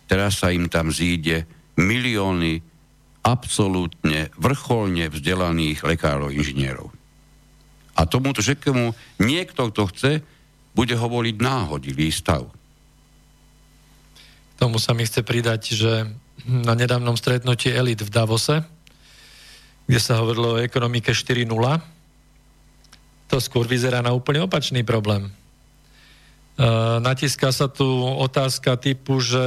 [0.04, 1.48] teraz sa im tam zíde
[1.80, 2.60] milióny
[3.24, 6.92] absolútne vrcholne vzdelaných lekárov, inžinierov.
[7.96, 8.92] A tomuto všetkému
[9.24, 10.12] niekto, kto chce,
[10.76, 12.44] bude hovoriť náhodilý stav.
[14.54, 16.04] K tomu sa mi chce pridať, že
[16.44, 18.60] na nedávnom stretnutí elit v Davose,
[19.88, 21.48] kde sa hovorilo o ekonomike 4.0,
[23.30, 25.32] to skôr vyzerá na úplne opačný problém.
[26.54, 26.66] E,
[27.02, 29.42] natíska sa tu otázka typu, že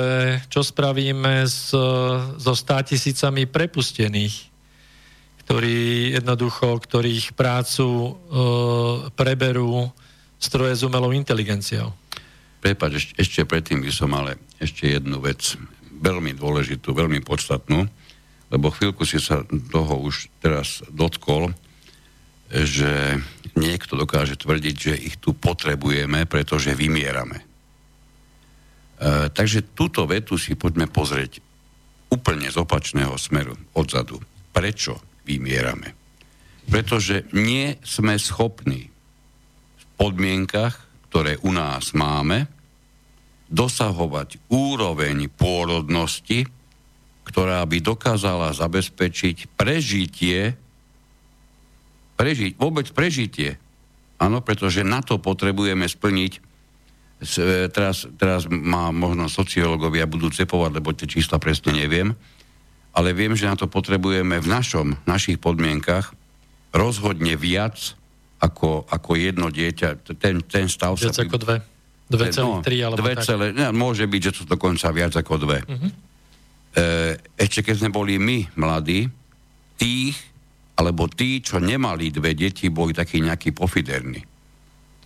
[0.51, 1.71] čo spravíme s,
[2.35, 4.35] so 100 tisícami prepustených,
[5.47, 8.11] ktorí jednoducho, ktorých prácu e,
[9.15, 9.87] preberú
[10.35, 11.95] stroje s umelou inteligenciou.
[12.59, 15.55] Prepač, ešte, ešte predtým by som ale ešte jednu vec
[16.03, 17.87] veľmi dôležitú, veľmi podstatnú,
[18.51, 21.55] lebo chvíľku si sa toho už teraz dotkol,
[22.47, 23.19] že
[23.59, 27.41] niekto dokáže tvrdiť, že ich tu potrebujeme, pretože vymierame.
[27.41, 27.45] E,
[29.33, 31.43] takže túto vetu si poďme pozrieť
[32.07, 34.23] úplne z opačného smeru, odzadu.
[34.55, 35.91] Prečo vymierame?
[36.67, 38.87] Pretože nie sme schopní
[39.75, 42.47] v podmienkach, ktoré u nás máme,
[43.47, 46.47] dosahovať úroveň pôrodnosti,
[47.27, 50.55] ktorá by dokázala zabezpečiť prežitie,
[52.17, 53.55] prežiť, vôbec prežitie.
[54.17, 60.91] Áno, pretože na to potrebujeme splniť, e, teraz, teraz má možno sociológovia budú cepovať, lebo
[60.97, 62.17] tie čísla presne neviem,
[62.97, 66.17] ale viem, že na to potrebujeme v našom, našich podmienkach
[66.73, 67.93] rozhodne viac
[68.41, 70.17] ako, ako jedno dieťa.
[70.17, 71.25] Ten, ten stav viac sa...
[71.25, 71.57] ako dve.
[72.07, 73.51] 2,3 no, alebo 2, tak.
[73.51, 75.59] ne, môže byť, že to dokonca viac ako dve.
[75.67, 75.91] Uh-huh.
[76.71, 79.11] E, ešte keď sme boli my mladí,
[79.75, 80.15] tých,
[80.77, 84.21] alebo tí, čo nemali dve deti, boli takí nejakí pofiderní.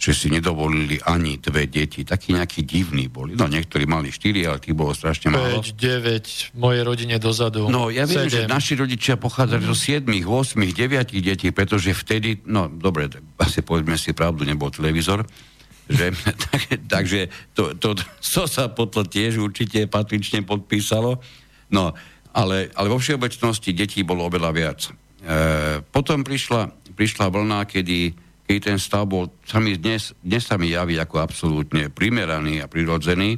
[0.01, 2.01] Že si nedovolili ani dve deti.
[2.01, 3.37] Takí nejakí divní boli.
[3.37, 5.61] No niektorí mali štyri, ale tých bolo strašne málo.
[5.61, 7.69] 5, 9, mojej rodine dozadu.
[7.69, 8.33] No ja viem, 7.
[8.33, 13.95] že naši rodičia pochádzali zo 7, 8, 9 detí, pretože vtedy, no dobre, asi povedzme
[13.95, 15.21] si pravdu, nebol televízor,
[15.85, 16.11] že,
[16.49, 21.21] tak, takže to, to, to sa potom tiež určite patrične podpísalo.
[21.71, 21.93] No,
[22.33, 24.81] ale, ale vo všeobecnosti detí bolo oveľa viac.
[25.21, 25.37] E,
[25.93, 28.17] potom prišla, prišla vlna, kedy,
[28.49, 32.65] kedy ten stav bol, sa mi dnes, dnes sa mi javí ako absolútne primeraný a
[32.65, 33.37] prirodzený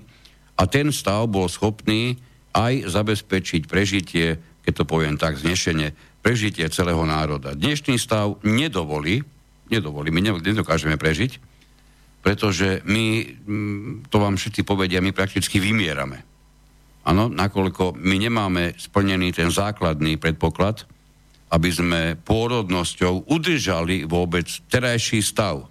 [0.55, 2.15] a ten stav bol schopný
[2.55, 5.91] aj zabezpečiť prežitie, keď to poviem tak znešene,
[6.23, 7.51] prežitie celého národa.
[7.51, 9.19] Dnešný stav nedovolí,
[9.67, 11.35] nedovolí, my nedokážeme prežiť,
[12.23, 13.05] pretože my,
[13.43, 16.23] mm, to vám všetci povedia, my prakticky vymierame.
[17.03, 20.87] Áno, nakoľko my nemáme splnený ten základný predpoklad,
[21.53, 25.69] aby sme pôrodnosťou udržali vôbec terajší stav.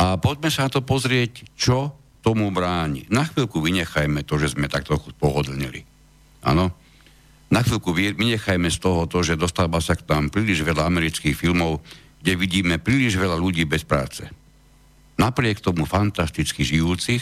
[0.00, 1.92] A poďme sa na to pozrieť, čo
[2.24, 3.04] tomu bráni.
[3.12, 5.84] Na chvíľku vynechajme to, že sme tak trochu pohodlnili.
[6.40, 6.72] Áno?
[7.52, 11.84] Na chvíľku vynechajme z toho to, že dostáva sa k nám príliš veľa amerických filmov,
[12.24, 14.24] kde vidíme príliš veľa ľudí bez práce
[15.20, 17.20] napriek tomu fantasticky žijúcich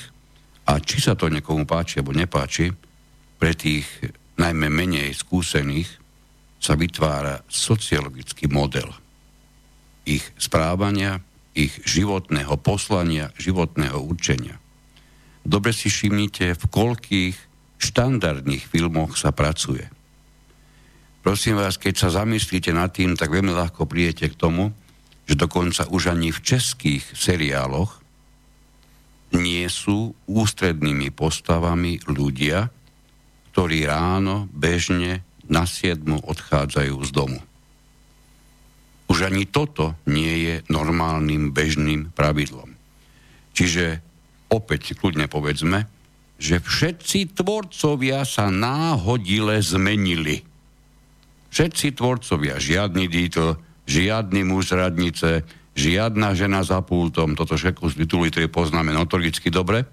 [0.71, 2.71] a či sa to niekomu páči alebo nepáči,
[3.39, 3.87] pre tých
[4.39, 5.91] najmä menej skúsených
[6.59, 8.91] sa vytvára sociologický model
[10.09, 11.21] ich správania,
[11.53, 14.57] ich životného poslania, životného určenia.
[15.45, 17.37] Dobre si všimnite, v koľkých
[17.77, 19.85] štandardných filmoch sa pracuje.
[21.21, 24.73] prosím vás, keď sa zamyslíte nad tým, tak veľmi ľahko príjete k tomu,
[25.29, 28.01] že dokonca už ani v českých seriáloch
[29.37, 32.73] nie sú ústrednými postavami ľudia,
[33.53, 37.41] ktorí ráno bežne na siedmu odchádzajú z domu.
[39.09, 42.77] Už ani toto nie je normálnym bežným pravidlom.
[43.57, 44.05] Čiže
[44.53, 45.89] opäť kľudne povedzme,
[46.39, 50.47] že všetci tvorcovia sa náhodile zmenili.
[51.51, 55.43] Všetci tvorcovia, žiadny Dítl, žiadny muž radnice,
[55.75, 59.89] žiadna žena za pultom, toto všetko z tituly, ktoré poznáme notoricky dobre.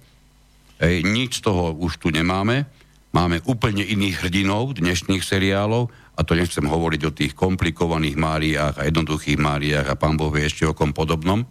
[0.78, 2.68] Ej, nič z toho už tu nemáme.
[3.16, 8.91] Máme úplne iných hrdinov dnešných seriálov a to nechcem hovoriť o tých komplikovaných Máriách a
[8.91, 11.47] jednoduchých Máriách a pán Boh vie ešte o kom podobnom.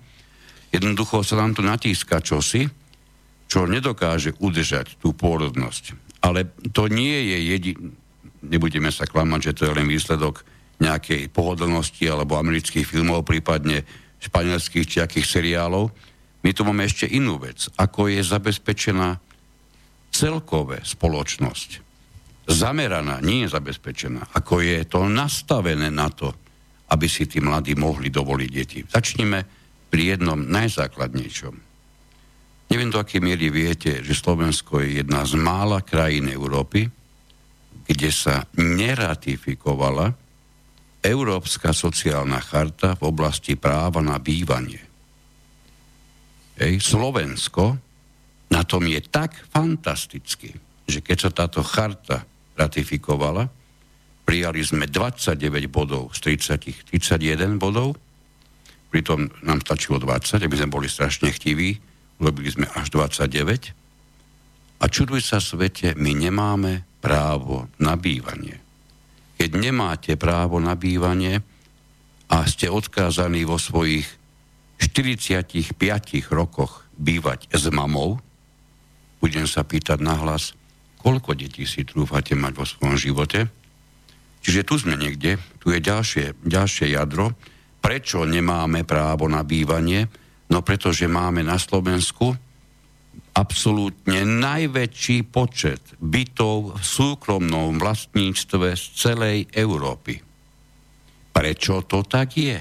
[0.68, 2.68] Jednoducho sa nám tu natíska čosi,
[3.48, 5.96] čo nedokáže udržať tú pôrodnosť.
[6.20, 7.96] Ale to nie je jediný,
[8.44, 10.44] nebudeme sa klamať, že to je len výsledok
[10.84, 13.88] nejakej pohodlnosti alebo amerických filmov, prípadne
[14.20, 15.88] španielských či akých seriálov.
[16.44, 19.16] My tu máme ešte inú vec, ako je zabezpečená
[20.14, 21.82] celkové spoločnosť.
[22.46, 24.38] Zameraná, nie je zabezpečená.
[24.38, 26.30] Ako je to nastavené na to,
[26.94, 28.80] aby si tí mladí mohli dovoliť deti.
[28.86, 29.42] Začnime
[29.90, 31.54] pri jednom najzákladnejšom.
[32.70, 36.86] Neviem, do akej miery viete, že Slovensko je jedna z mála krajín Európy,
[37.84, 40.14] kde sa neratifikovala
[41.04, 44.80] Európska sociálna charta v oblasti práva na bývanie.
[46.56, 47.83] Ej, Slovensko
[48.52, 52.24] na tom je tak fantasticky, že keď sa táto charta
[52.54, 53.48] ratifikovala,
[54.24, 55.36] prijali sme 29
[55.68, 57.96] bodov z 30, 31 bodov,
[58.88, 61.76] pritom nám stačilo 20, aby sme boli strašne chtiví,
[62.22, 64.80] urobili sme až 29.
[64.80, 68.64] A čuduj sa svete, my nemáme právo na bývanie
[69.44, 71.42] keď nemáte právo na bývanie
[72.30, 74.06] a ste odkázaní vo svojich
[74.80, 75.76] 45
[76.32, 78.24] rokoch bývať s mamou,
[79.24, 80.52] budem sa pýtať nahlas,
[81.00, 83.48] koľko detí si trúfate mať vo svojom živote.
[84.44, 87.32] Čiže tu sme niekde, tu je ďalšie, ďalšie jadro.
[87.80, 90.04] Prečo nemáme právo na bývanie?
[90.52, 92.36] No pretože máme na Slovensku
[93.32, 100.20] absolútne najväčší počet bytov v súkromnom vlastníctve z celej Európy.
[101.32, 102.60] Prečo to tak je?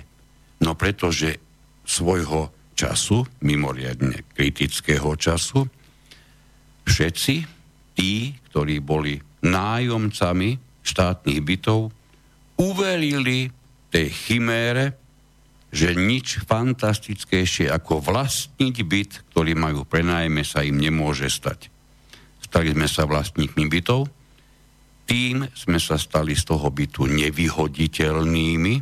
[0.63, 1.43] No pretože
[1.83, 5.67] svojho času, mimoriadne kritického času,
[6.87, 7.35] všetci
[7.95, 11.91] tí, ktorí boli nájomcami štátnych bytov,
[12.59, 13.49] uverili
[13.89, 14.97] tej chimére,
[15.73, 21.73] že nič fantastickejšie ako vlastniť byt, ktorý majú prenajme, sa im nemôže stať.
[22.45, 24.05] Stali sme sa vlastníkmi bytov,
[25.09, 28.73] tým sme sa stali z toho bytu nevyhoditeľnými.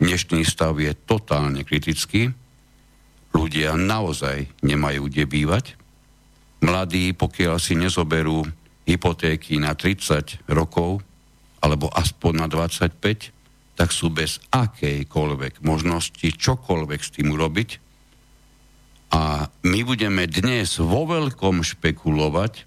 [0.00, 2.32] Dnešný stav je totálne kritický.
[3.30, 5.64] Ľudia naozaj nemajú kde bývať.
[6.64, 8.46] Mladí, pokiaľ si nezoberú
[8.86, 11.02] hypotéky na 30 rokov
[11.60, 17.70] alebo aspoň na 25, tak sú bez akejkoľvek možnosti čokoľvek s tým urobiť.
[19.12, 22.64] A my budeme dnes vo veľkom špekulovať,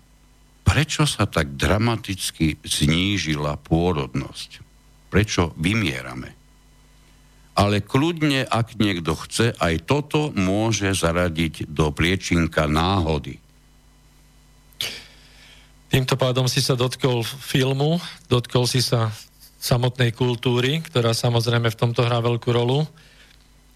[0.63, 4.61] prečo sa tak dramaticky znížila pôrodnosť.
[5.09, 6.37] Prečo vymierame.
[7.57, 13.41] Ale kľudne, ak niekto chce, aj toto môže zaradiť do priečinka náhody.
[15.89, 17.97] Týmto pádom si sa dotkol filmu,
[18.29, 19.09] dotkol si sa
[19.57, 22.85] samotnej kultúry, ktorá samozrejme v tomto hrá veľkú rolu.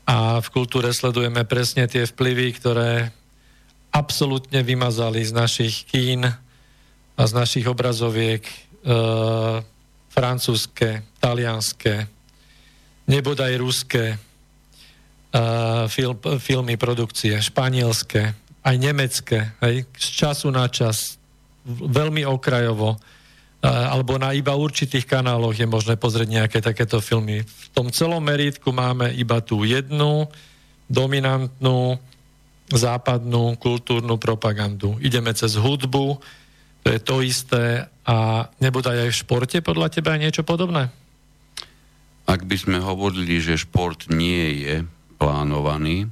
[0.05, 3.09] A v kultúre sledujeme presne tie vplyvy, ktoré
[3.89, 6.29] absolútne vymazali z našich kín
[7.17, 8.53] a z našich obrazoviek e,
[10.13, 12.05] francúzske, talianské,
[13.09, 14.17] nebodaj ruské e,
[15.89, 21.17] film, filmy, produkcie, španielské, aj nemecké, aj z času na čas,
[21.67, 22.99] veľmi okrajovo
[23.63, 27.47] alebo na iba určitých kanáloch je možné pozrieť nejaké takéto filmy.
[27.47, 30.27] V tom celom meritku máme iba tú jednu
[30.91, 31.95] dominantnú
[32.67, 34.99] západnú kultúrnu propagandu.
[34.99, 36.19] Ideme cez hudbu,
[36.83, 40.91] to je to isté a nebude aj v športe podľa teba niečo podobné?
[42.27, 44.75] Ak by sme hovorili, že šport nie je
[45.15, 46.11] plánovaný,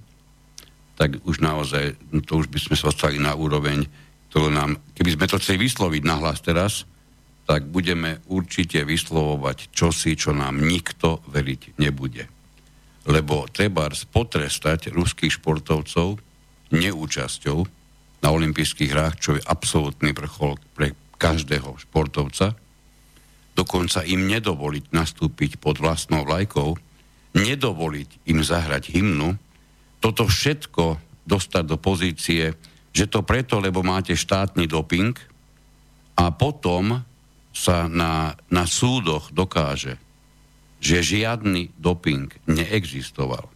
[0.95, 3.83] tak už naozaj, to už by sme sa ostali na úroveň,
[4.31, 6.87] ktorú nám, keby sme to chceli vysloviť nahlas teraz,
[7.43, 12.31] tak budeme určite vyslovovať čosi, čo nám nikto veriť nebude.
[13.11, 16.15] Lebo treba potrestať ruských športovcov
[16.71, 17.59] neúčasťou
[18.23, 22.55] na olympijských hrách, čo je absolútny vrchol pre každého športovca.
[23.51, 26.79] dokonca im nedovoliť nastúpiť pod vlastnou vlajkou,
[27.35, 29.35] nedovoliť im zahrať hymnu,
[29.99, 32.55] toto všetko dostať do pozície,
[32.91, 35.15] že to preto, lebo máte štátny doping
[36.19, 36.99] a potom
[37.51, 39.99] sa na, na súdoch dokáže,
[40.81, 43.47] že žiadny doping neexistoval,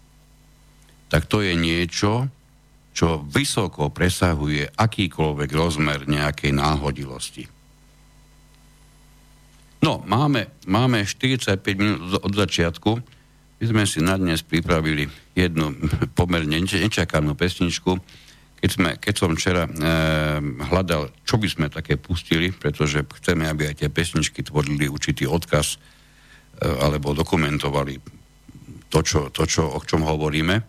[1.07, 2.27] tak to je niečo,
[2.95, 7.43] čo vysoko presahuje akýkoľvek rozmer nejakej náhodilosti.
[9.83, 12.91] No, máme, máme 45 minút od začiatku.
[13.59, 15.75] My sme si na dnes pripravili jednu
[16.17, 17.99] pomerne nečakanú pesničku.
[18.55, 19.71] Keď, sme, keď som včera e,
[20.71, 25.75] hľadal, čo by sme také pustili, pretože chceme, aby aj tie pesničky tvorili určitý odkaz
[25.75, 25.77] e,
[26.65, 28.25] alebo dokumentovali
[28.89, 30.63] to, čo, to čo, o čom hovoríme,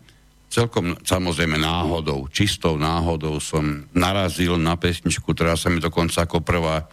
[0.51, 6.91] celkom samozrejme náhodou, čistou náhodou som narazil na pesničku, ktorá sa mi dokonca ako prvá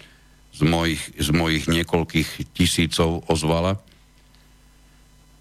[0.54, 3.82] z mojich, z mojich niekoľkých tisícov ozvala.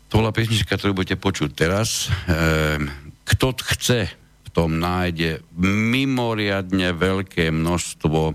[0.09, 2.09] To bola pesnička, ktorú budete počuť teraz.
[2.29, 2.81] E,
[3.29, 4.09] kto chce,
[4.53, 8.35] tom nájde mimoriadne veľké množstvo e,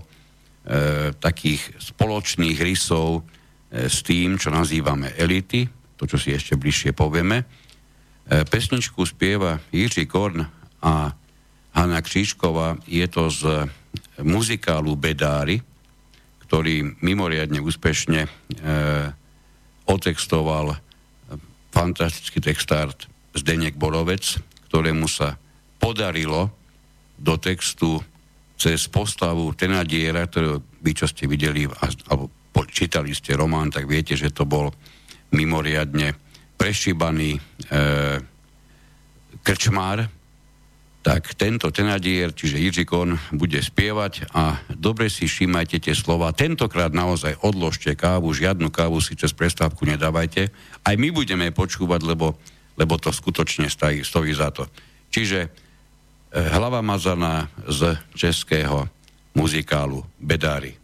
[1.14, 3.22] takých spoločných rysov
[3.70, 7.46] e, s tým, čo nazývame elity, to, čo si ešte bližšie povieme
[8.28, 10.44] E, pesničku spieva Jiří Korn
[10.84, 11.16] a
[11.72, 12.76] Hanna Křížková.
[12.84, 13.72] Je to z
[14.20, 15.64] muzikálu Bedári,
[16.44, 18.30] ktorý mimoriadne úspešne e,
[19.88, 20.76] otextoval
[21.72, 22.92] fantastický textár
[23.32, 24.36] Zdenek Borovec,
[24.68, 25.40] ktorému sa
[25.78, 26.50] podarilo
[27.18, 28.02] do textu
[28.58, 31.66] cez postavu Tenadiera, ktorého vy, čo ste videli,
[32.10, 32.30] alebo
[32.66, 34.74] čítali ste román, tak viete, že to bol
[35.30, 36.14] mimoriadne
[36.58, 37.40] prešibaný e,
[39.46, 40.10] krčmár,
[40.98, 46.34] tak tento tenadier, čiže Jiřikon, bude spievať a dobre si všímajte tie slova.
[46.34, 50.50] Tentokrát naozaj odložte kávu, žiadnu kávu si cez prestávku nedávajte.
[50.84, 52.36] Aj my budeme počúvať, lebo,
[52.76, 54.66] lebo to skutočne stojí, stojí za to.
[55.08, 55.67] Čiže
[56.32, 58.88] hlava mazaná z českého
[59.34, 60.74] muzikálu Bedári.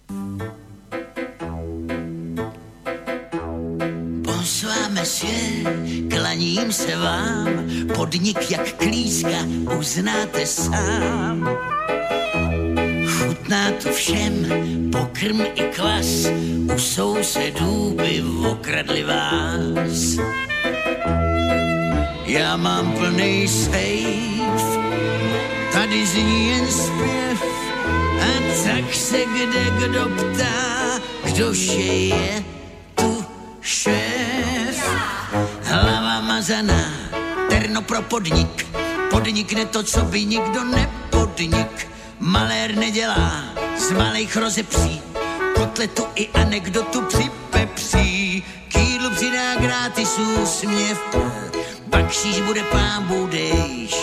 [5.04, 5.66] svět,
[6.10, 7.48] klaním se vám,
[7.94, 9.38] podnik jak klíska
[9.78, 11.48] uznáte sám.
[13.06, 14.46] Chutná to všem,
[14.92, 16.26] pokrm i kvas,
[16.74, 20.18] u sousedů by okradli vás.
[22.26, 24.78] Já mám plný sejf,
[25.72, 27.42] tady zní jen zpěv,
[28.20, 28.26] a
[28.64, 32.44] tak se kde kdo ptá, kdož je
[32.94, 33.24] tu
[33.60, 34.88] šéf.
[35.62, 36.92] Hlava mazaná,
[37.48, 38.66] terno pro podnik,
[39.10, 41.88] podnikne to, co by nikdo nepodnik.
[42.18, 43.44] Malér nedělá
[43.78, 45.02] z malých rozepří,
[45.54, 51.00] kotletu i anekdotu připepří, kýdlu přidá gratis úsměv,
[51.94, 53.94] bakšíš bude pán budeš.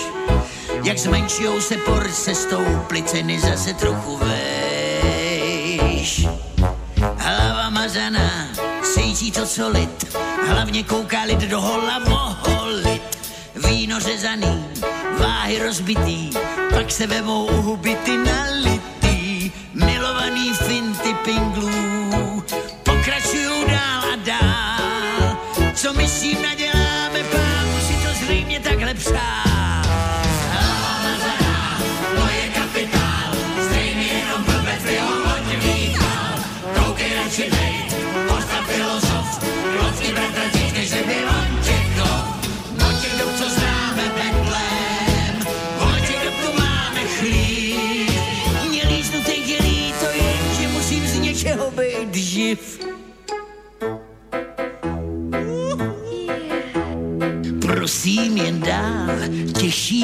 [0.84, 6.28] Jak zmenšujou se porce, stouply ceny zase trochu vejš.
[7.18, 8.48] Hlava mazaná,
[8.84, 10.18] sejčí to co lid,
[10.48, 13.20] hlavně kouká lid do hola voholit.
[13.68, 14.66] Víno řezaný,
[15.20, 16.30] váhy rozbitý,
[16.74, 21.91] pak se vemou u huby ty nalitý, milovaný finty pinglů,
[29.02, 29.51] time.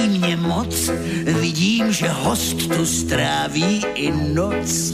[0.01, 0.89] Mě moc,
[1.23, 4.93] vidím, že host tu stráví i noc.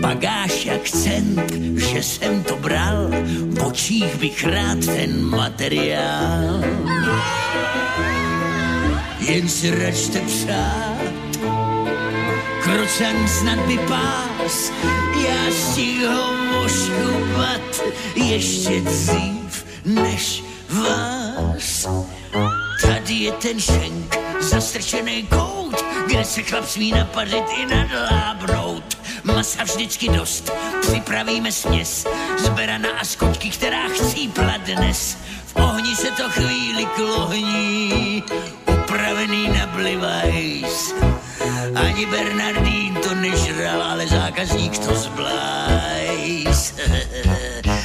[0.00, 3.08] Bagáž akcent, že jsem to bral,
[3.48, 6.64] v očích bych rád ten materiál.
[9.20, 10.94] Jen si račte přát,
[12.62, 14.72] Krocan snad by pás,
[15.26, 17.82] já si ho moškubat
[18.16, 22.03] ještě dřív než vás.
[23.24, 28.98] Je ten šenk, zastrčený kout, kde se chlap smí napadit i nadlábnout.
[29.24, 32.06] Masa vždycky dost, připravíme směs
[32.38, 35.16] z berana a skočky, která chcípla dnes.
[35.46, 38.22] V ohni se to chvíli klohní,
[38.68, 40.94] upravený na blivajs
[41.74, 46.74] Ani Bernardín to nežral, ale zákazník to zblajs.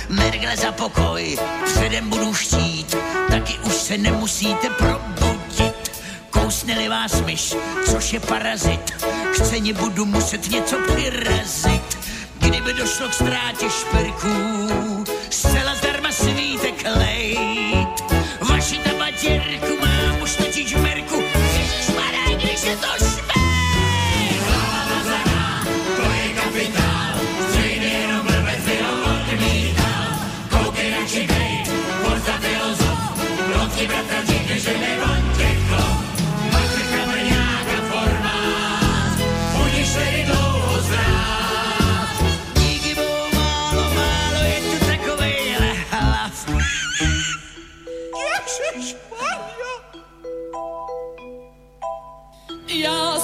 [0.09, 2.95] Mergle za pokoj, předem budu štít,
[3.29, 5.91] taky už se nemusíte probudit.
[6.29, 7.55] Kousneli vás myš,
[7.91, 8.91] což je parazit,
[9.33, 11.97] k ceně budu muset něco přirazit.
[12.39, 18.03] Kdyby došlo k ztrátě šperků, zcela zdarma svítek lejt.
[18.49, 19.88] Vaši tabatěrku mám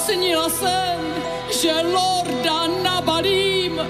[0.06, 0.99] snila jsem,
[1.62, 3.82] že lorda nabalím.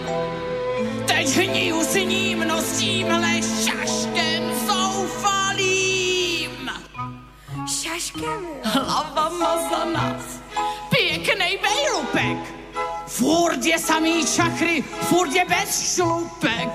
[1.05, 6.11] Teď hniju s ním, no s tímhle šaškem zoufalým.
[7.81, 8.47] Šaškem.
[8.63, 10.19] Hlava mazaná,
[10.89, 12.55] pěknej bejlupek.
[13.07, 16.69] Furt je samý čachry, furt je bez šlupek.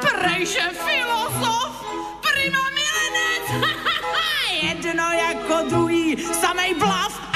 [0.00, 1.84] Prejže filozof,
[2.20, 3.44] prima milenec.
[4.62, 7.31] Jedno jako druhý, samej blav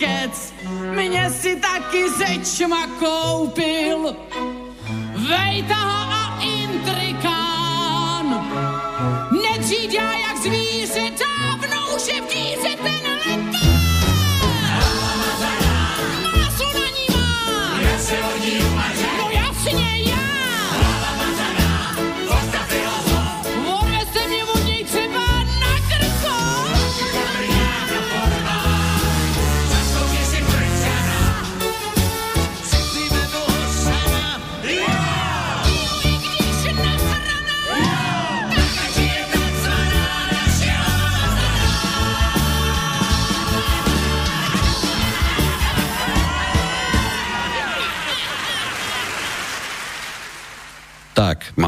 [0.00, 0.54] kec.
[0.96, 4.16] Mě si taky zečma koupil.
[5.28, 8.26] Vejtaha a intrikán.
[9.42, 12.26] Nedříd já jak zvíře, dávno už je v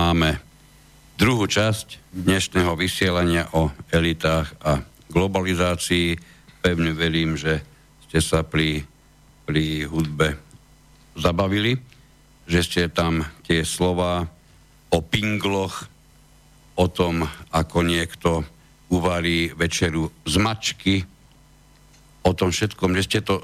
[0.02, 0.34] máme
[1.14, 6.18] druhú časť dnešného vysielania o elitách a globalizácii.
[6.58, 7.62] Pevne verím, že
[8.10, 8.82] ste sa pri,
[9.46, 10.34] pri hudbe
[11.14, 11.78] zabavili,
[12.50, 14.26] že ste tam tie slova
[14.90, 15.86] o pingloch,
[16.74, 17.22] o tom,
[17.54, 18.42] ako niekto
[18.90, 20.94] uvarí večeru z mačky,
[22.26, 23.38] o tom všetkom, že ste to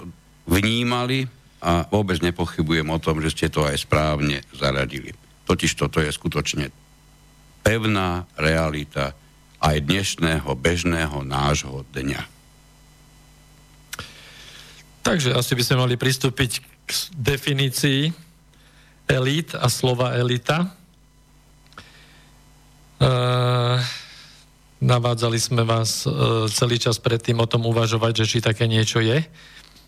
[0.50, 1.22] vnímali
[1.62, 5.27] a vôbec nepochybujem o tom, že ste to aj správne zaradili.
[5.48, 6.68] Totiž toto je skutočne
[7.64, 9.16] pevná realita
[9.64, 12.22] aj dnešného bežného nášho dňa.
[15.02, 18.12] Takže asi by sme mali pristúpiť k definícii
[19.08, 20.68] elít a slova elita.
[23.00, 23.08] E,
[24.84, 26.12] navádzali sme vás e,
[26.52, 29.24] celý čas predtým o tom uvažovať, že či také niečo je.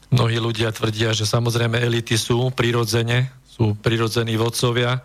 [0.09, 5.05] Mnohí ľudia tvrdia, že samozrejme elity sú prirodzene, sú prirodzení vodcovia,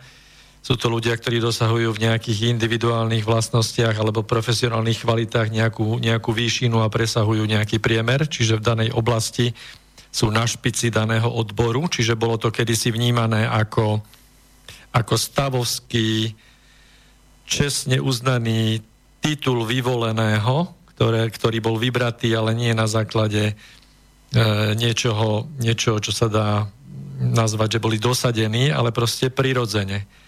[0.66, 6.82] sú to ľudia, ktorí dosahujú v nejakých individuálnych vlastnostiach alebo profesionálnych kvalitách nejakú, nejakú výšinu
[6.82, 9.53] a presahujú nejaký priemer, čiže v danej oblasti
[10.09, 14.01] sú na špici daného odboru, čiže bolo to kedysi vnímané ako,
[14.89, 16.34] ako stavovský,
[17.45, 18.82] čestne uznaný
[19.22, 24.43] titul vyvoleného, ktoré, ktorý bol vybratý, ale nie na základe e,
[24.74, 26.66] niečoho, niečoho, čo sa dá
[27.22, 30.24] nazvať, že boli dosadení, ale proste prirodzene.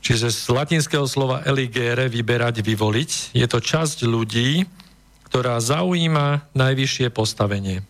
[0.00, 4.64] Čiže z latinského slova eligere vyberať, vyvoliť, je to časť ľudí,
[5.28, 7.84] ktorá zaujíma najvyššie postavenie.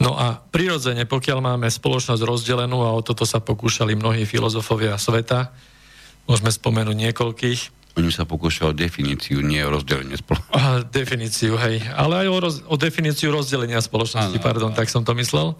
[0.00, 5.52] No a prirodzene, pokiaľ máme spoločnosť rozdelenú, a o toto sa pokúšali mnohí filozofovia sveta,
[6.24, 7.60] môžeme spomenúť niekoľkých,
[7.98, 10.54] Oni sa pokúšajú o definíciu, nie o rozdelenie spoločnosti.
[10.54, 14.78] a definíciu, hej, ale aj o, roz, o definíciu rozdelenia spoločnosti, Áno, pardon, áno.
[14.78, 15.58] tak som to myslel.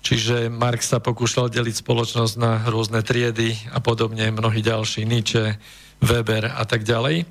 [0.00, 5.60] Čiže Marx sa pokúšal deliť spoločnosť na rôzne triedy a podobne, mnohí ďalší, Nietzsche,
[6.00, 7.28] Weber a tak ďalej.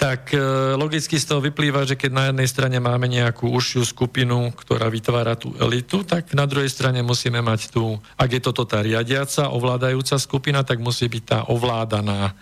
[0.00, 0.40] Tak e,
[0.80, 5.36] logicky z toho vyplýva, že keď na jednej strane máme nejakú užšiu skupinu, ktorá vytvára
[5.36, 10.16] tú elitu, tak na druhej strane musíme mať tú, ak je toto tá riadiaca, ovládajúca
[10.16, 12.32] skupina, tak musí byť tá ovládaná.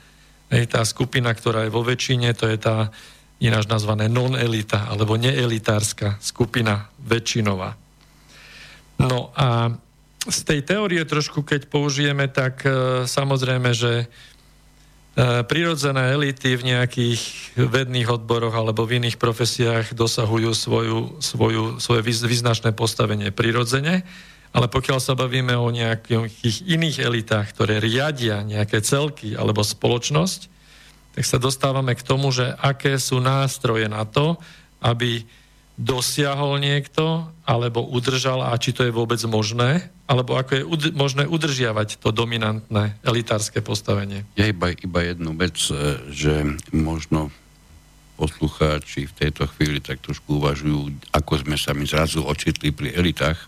[0.54, 2.94] Hej, tá skupina, ktorá je vo väčšine, to je tá
[3.42, 7.87] ináč nazvané non-elita, alebo neelitárska skupina väčšinová.
[8.98, 9.78] No a
[10.28, 12.70] z tej teórie trošku, keď použijeme, tak e,
[13.06, 14.06] samozrejme, že e,
[15.46, 17.22] prirodzené elity v nejakých
[17.56, 24.02] vedných odboroch alebo v iných profesiách dosahujú svoju, svoju, svoje význačné postavenie prirodzene,
[24.50, 30.40] ale pokiaľ sa bavíme o nejakých iných elitách, ktoré riadia nejaké celky alebo spoločnosť,
[31.14, 34.38] tak sa dostávame k tomu, že aké sú nástroje na to,
[34.82, 35.26] aby
[35.78, 41.24] dosiahol niekto, alebo udržal, a či to je vôbec možné, alebo ako je ud- možné
[41.30, 44.26] udržiavať to dominantné elitárske postavenie.
[44.34, 47.30] Ja iba, iba jednu vec, e, že možno
[48.18, 53.38] poslucháči v tejto chvíli tak trošku uvažujú, ako sme sa my zrazu očitli pri elitách.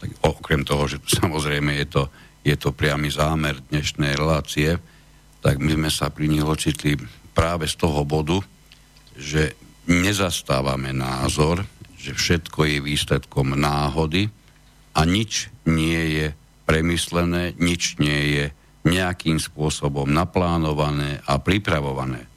[0.00, 2.02] Tak okrem toho, že samozrejme je to,
[2.40, 4.80] je to priamy zámer dnešnej relácie,
[5.44, 6.96] tak my sme sa pri nich ocitli
[7.36, 8.40] práve z toho bodu,
[9.12, 9.52] že
[9.88, 11.64] nezastávame názor,
[11.98, 14.28] že všetko je výsledkom náhody
[14.92, 16.26] a nič nie je
[16.64, 18.44] premyslené, nič nie je
[18.84, 22.28] nejakým spôsobom naplánované a pripravované.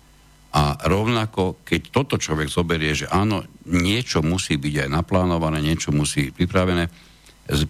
[0.56, 6.32] A rovnako, keď toto človek zoberie, že áno, niečo musí byť aj naplánované, niečo musí
[6.32, 6.88] byť pripravené,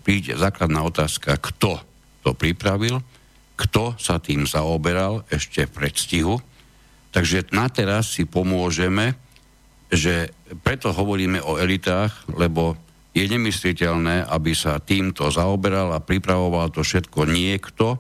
[0.02, 1.82] príde základná otázka, kto
[2.22, 3.02] to pripravil,
[3.58, 6.36] kto sa tým zaoberal ešte v predstihu.
[7.10, 9.18] Takže na teraz si pomôžeme
[9.88, 10.32] že
[10.64, 12.76] preto hovoríme o elitách, lebo
[13.16, 17.98] je nemysliteľné, aby sa týmto zaoberal a pripravoval to všetko niekto,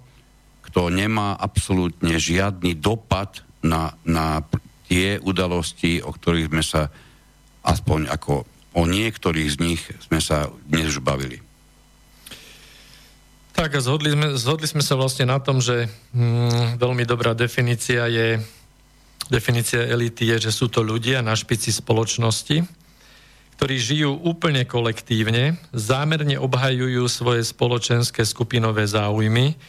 [0.67, 4.45] kto nemá absolútne žiadny dopad na, na
[4.85, 6.91] tie udalosti, o ktorých sme sa
[7.65, 8.45] aspoň ako
[8.77, 11.41] o niektorých z nich sme sa dnes už bavili.
[13.57, 18.05] Tak a zhodli sme, zhodli sme sa vlastne na tom, že hm, veľmi dobrá definícia
[18.05, 18.37] je
[19.27, 22.63] Definícia elity je, že sú to ľudia na špici spoločnosti,
[23.59, 29.59] ktorí žijú úplne kolektívne, zámerne obhajujú svoje spoločenské skupinové záujmy,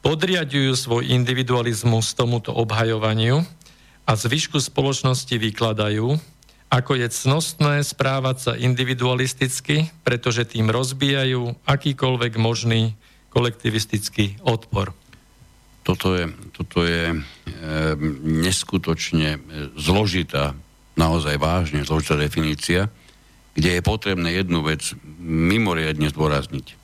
[0.00, 3.44] podriadujú svoj individualizmus tomuto obhajovaniu
[4.08, 6.16] a zvyšku spoločnosti vykladajú,
[6.72, 12.96] ako je cnostné správať sa individualisticky, pretože tým rozbijajú akýkoľvek možný
[13.28, 15.01] kolektivistický odpor
[15.82, 17.16] toto je, toto je e,
[18.22, 19.42] neskutočne
[19.74, 20.54] zložitá,
[20.94, 22.86] naozaj vážne zložitá definícia,
[23.52, 26.66] kde je potrebné jednu vec mimoriadne zdôrazniť.
[26.70, 26.74] E,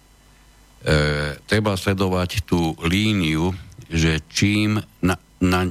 [1.48, 3.54] treba sledovať tú líniu,
[3.88, 5.70] že čím na, na,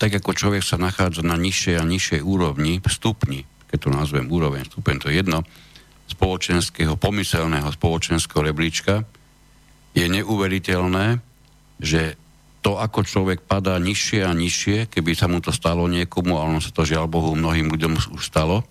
[0.00, 4.66] tak ako človek sa nachádza na nižšej a nižšej úrovni, stupni, keď to nazvem úroveň,
[4.66, 5.46] stupeň, to je jedno,
[6.10, 9.06] spoločenského, pomyselného spoločenského rebríčka,
[9.94, 11.22] je neuveriteľné,
[11.78, 12.18] že
[12.60, 16.60] to, ako človek padá nižšie a nižšie, keby sa mu to stalo niekomu, a ono
[16.60, 18.64] sa to žiaľ Bohu mnohým ľuďom už stalo,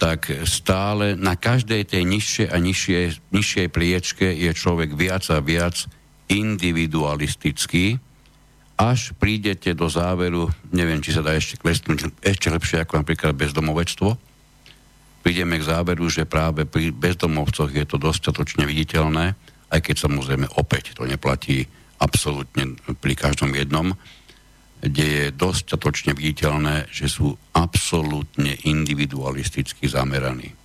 [0.00, 5.76] tak stále na každej tej nižšej a nižšej, nižšej priečke je človek viac a viac
[6.28, 8.00] individualistický,
[8.80, 14.16] až prídete do záveru, neviem, či sa dá ešte klesnúť ešte lepšie ako napríklad bezdomovectvo,
[15.20, 19.36] prídeme k záveru, že práve pri bezdomovcoch je to dostatočne viditeľné,
[19.68, 21.68] aj keď samozrejme opäť to neplatí
[22.00, 23.92] absolútne pri každom jednom,
[24.80, 30.56] kde je dostatočne viditeľné, že sú absolútne individualisticky zameraní.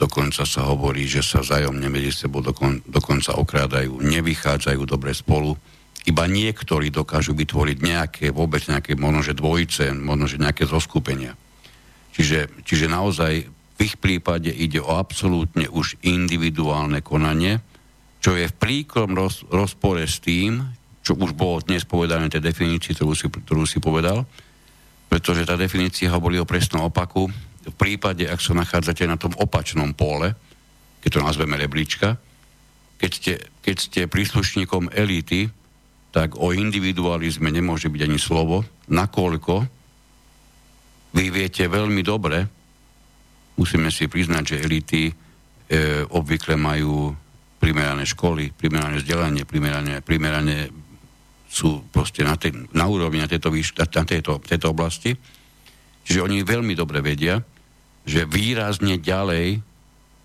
[0.00, 5.52] Dokonca sa hovorí, že sa vzájomne medzi sebou dokon, dokonca okrádajú, nevychádzajú dobre spolu.
[6.08, 11.36] Iba niektorí dokážu vytvoriť nejaké, vôbec nejaké, možno že dvojice, možno že nejaké zoskupenia.
[12.16, 17.60] Čiže, čiže naozaj v ich prípade ide o absolútne už individuálne konanie,
[18.28, 20.60] čo je v príkrom roz, rozpore s tým,
[21.00, 24.28] čo už bolo dnes povedané tej definícii, ktorú si, ktorú si povedal,
[25.08, 27.24] pretože tá definícia hovorí o presnom opaku.
[27.64, 30.36] V prípade, ak sa nachádzate na tom opačnom pole,
[31.00, 32.20] keď to nazveme rebríčka,
[33.00, 33.32] keď ste,
[33.64, 35.48] keď ste príslušníkom elity,
[36.12, 38.60] tak o individualizme nemôže byť ani slovo,
[38.92, 39.54] nakoľko
[41.16, 42.44] vy viete veľmi dobre,
[43.56, 45.12] musíme si priznať, že elity e,
[46.12, 47.16] obvykle majú
[47.58, 50.70] primerané školy, primerané vzdelanie, primerané, primerané
[51.48, 55.16] sú proste na, te, na úrovni na, tejto, na tejto, tejto oblasti.
[56.06, 57.42] Čiže oni veľmi dobre vedia,
[58.08, 59.60] že výrazne ďalej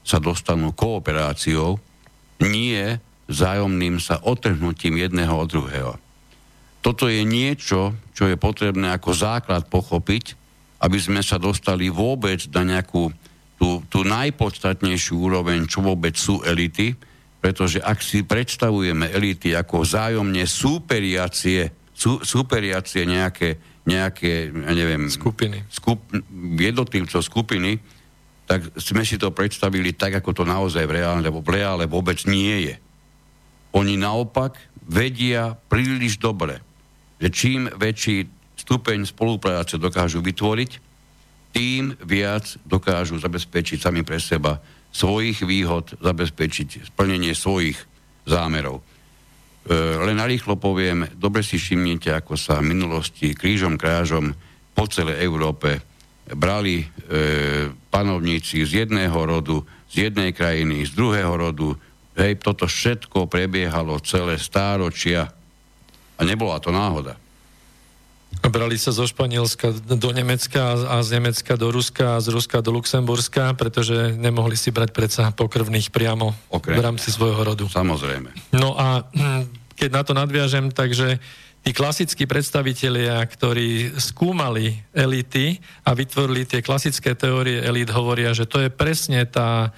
[0.04, 1.80] sa dostanú kooperáciou,
[2.44, 5.92] nie vzájomným sa otrhnutím jedného od druhého.
[6.84, 10.36] Toto je niečo, čo je potrebné ako základ pochopiť,
[10.84, 13.08] aby sme sa dostali vôbec na nejakú
[13.56, 16.92] tú, tú najpodstatnejšiu úroveň, čo vôbec sú elity,
[17.44, 25.12] pretože ak si predstavujeme elity ako vzájomne súperiacie, sú, súperiacie nejaké, nejaké, ja neviem...
[25.12, 25.68] Skupiny.
[25.68, 26.00] Skup,
[26.56, 27.84] jednotlivcov skupiny,
[28.48, 32.72] tak sme si to predstavili tak, ako to naozaj v reále, v reále vôbec nie
[32.72, 32.76] je.
[33.76, 36.64] Oni naopak vedia príliš dobre,
[37.20, 38.24] že čím väčší
[38.56, 40.72] stupeň spolupráce dokážu vytvoriť,
[41.52, 44.64] tým viac dokážu zabezpečiť sami pre seba
[44.94, 47.76] svojich výhod, zabezpečiť splnenie svojich
[48.30, 48.80] zámerov.
[48.80, 48.84] E,
[50.06, 54.38] len narýchlo poviem, dobre si všimnite, ako sa v minulosti krížom krážom
[54.78, 55.82] po celej Európe
[56.30, 56.86] brali e,
[57.90, 61.74] panovníci z jedného rodu, z jednej krajiny, z druhého rodu.
[62.14, 65.26] Hej, toto všetko prebiehalo celé stáročia
[66.14, 67.18] a nebola to náhoda.
[68.42, 72.74] Brali sa zo Španielska do Nemecka a z Nemecka do Ruska a z Ruska do
[72.74, 76.78] Luxemburska, pretože nemohli si brať predsa pokrvných priamo Okrem.
[76.78, 77.66] v rámci svojho rodu.
[77.66, 78.30] Samozrejme.
[78.54, 81.18] No a hm, keď na to nadviažem, takže
[81.66, 85.58] tí klasickí predstavitelia, ktorí skúmali elity
[85.88, 89.74] a vytvorili tie klasické teórie elít, hovoria, že to je presne tá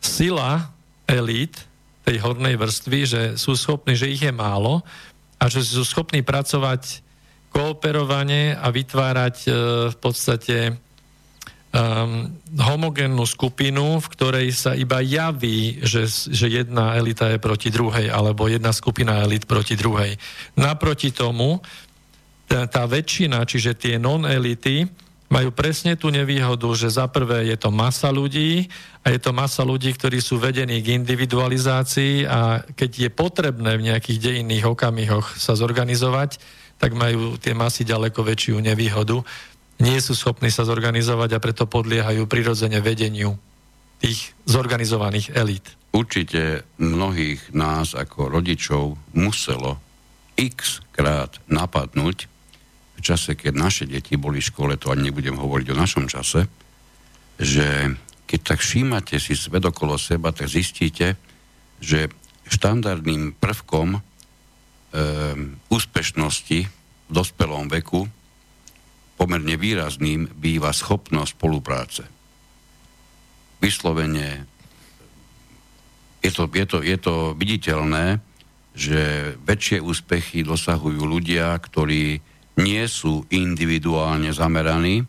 [0.00, 0.72] sila
[1.04, 1.60] elít
[2.08, 4.80] tej hornej vrstvy, že sú schopní, že ich je málo
[5.36, 7.03] a že sú schopní pracovať
[7.54, 9.50] kooperovane a vytvárať e,
[9.94, 10.74] v podstate
[11.74, 18.10] um, homogénnu skupinu, v ktorej sa iba javí, že, že jedna elita je proti druhej,
[18.10, 20.18] alebo jedna skupina elit proti druhej.
[20.58, 21.62] Naproti tomu,
[22.46, 24.86] tá, tá väčšina, čiže tie non-elity,
[25.32, 28.70] majú presne tú nevýhodu, že za prvé je to masa ľudí
[29.02, 33.86] a je to masa ľudí, ktorí sú vedení k individualizácii a keď je potrebné v
[33.90, 36.38] nejakých dejinných okamihoch sa zorganizovať,
[36.78, 39.22] tak majú tie masy ďaleko väčšiu nevýhodu.
[39.82, 43.34] Nie sú schopní sa zorganizovať a preto podliehajú prirodzene vedeniu
[43.98, 45.66] tých zorganizovaných elít.
[45.94, 49.78] Určite mnohých nás ako rodičov muselo
[50.34, 52.26] x krát napadnúť
[52.94, 56.46] v čase, keď naše deti boli v škole, to ani nebudem hovoriť o našom čase,
[57.38, 57.94] že
[58.26, 61.18] keď tak všímate si svet okolo seba, tak zistíte,
[61.82, 62.10] že
[62.50, 63.98] štandardným prvkom
[65.68, 68.06] úspešnosti v dospelom veku
[69.14, 72.02] pomerne výrazným býva schopnosť spolupráce.
[73.58, 74.46] Vyslovene
[76.24, 78.18] je to, je to, je to viditeľné,
[78.74, 82.18] že väčšie úspechy dosahujú ľudia, ktorí
[82.58, 85.06] nie sú individuálne zameraní,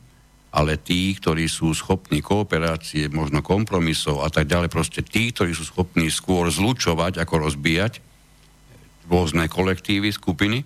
[0.56, 5.68] ale tí, ktorí sú schopní kooperácie, možno kompromisov a tak ďalej, proste tí, ktorí sú
[5.68, 8.00] schopní skôr zlučovať ako rozbíjať,
[9.10, 10.66] rôzne kolektívy, skupiny.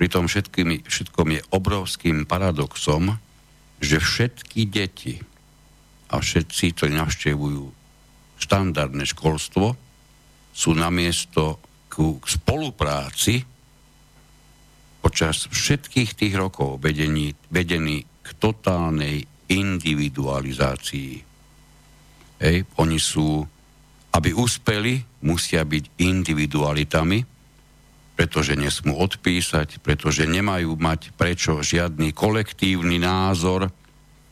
[0.00, 3.20] Pritom všetkými, všetkom je obrovským paradoxom,
[3.80, 5.20] že všetky deti
[6.10, 7.64] a všetci, ktorí navštevujú
[8.40, 9.76] štandardné školstvo,
[10.50, 13.44] sú namiesto ku spolupráci
[15.00, 21.14] počas všetkých tých rokov vedení, vedení k totálnej individualizácii.
[22.40, 23.44] Hej, oni sú,
[24.16, 27.39] aby uspeli, musia byť individualitami,
[28.20, 33.72] pretože nesmú odpísať, pretože nemajú mať prečo žiadny kolektívny názor,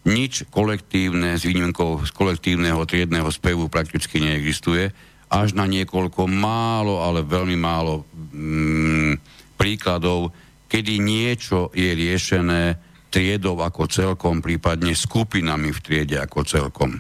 [0.05, 4.93] nič kolektívne s výnimkou z kolektívneho triedného spevu prakticky neexistuje,
[5.33, 9.13] až na niekoľko málo, ale veľmi málo mm,
[9.57, 10.37] príkladov,
[10.69, 12.77] kedy niečo je riešené
[13.09, 16.93] triedou ako celkom, prípadne skupinami v triede ako celkom.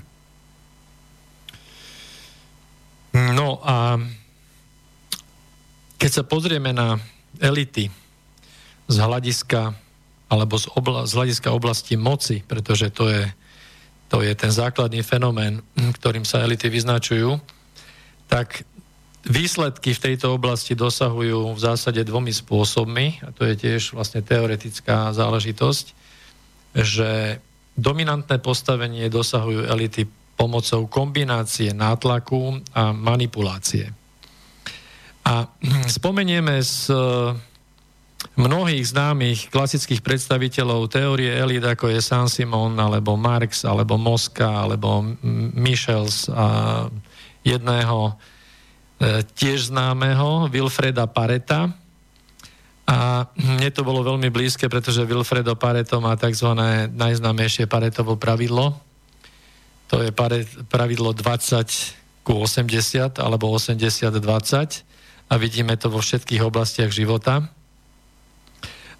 [3.12, 4.00] No a
[5.98, 6.96] keď sa pozrieme na
[7.42, 7.90] elity
[8.88, 9.74] z hľadiska
[10.28, 13.24] alebo z, obla, z hľadiska oblasti moci, pretože to je,
[14.12, 15.64] to je ten základný fenomén,
[16.00, 17.40] ktorým sa elity vyznačujú,
[18.28, 18.62] tak
[19.24, 25.16] výsledky v tejto oblasti dosahujú v zásade dvomi spôsobmi, a to je tiež vlastne teoretická
[25.16, 25.86] záležitosť,
[26.76, 27.40] že
[27.74, 30.04] dominantné postavenie dosahujú elity
[30.38, 33.97] pomocou kombinácie nátlaku a manipulácie.
[35.28, 35.44] A
[35.84, 36.96] spomenieme z e,
[38.40, 45.04] mnohých známych klasických predstaviteľov teórie elít, ako je Saint-Simon, alebo Marx, alebo Moska, alebo
[45.52, 46.88] Michels a
[47.44, 48.12] jedného e,
[49.36, 51.76] tiež známeho, Wilfreda Pareta.
[52.88, 56.56] A mne to bolo veľmi blízke, pretože Wilfredo Pareto má tzv.
[56.88, 58.80] najznámejšie Paretovo pravidlo.
[59.92, 60.08] To je
[60.72, 64.88] pravidlo 20 ku 80 alebo 80-20
[65.28, 67.52] a vidíme to vo všetkých oblastiach života.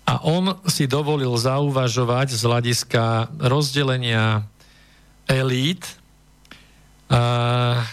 [0.08, 3.04] A on si dovolil zauvažovať z hľadiska
[3.44, 4.48] rozdelenia
[5.28, 5.84] elít
[7.08, 7.84] a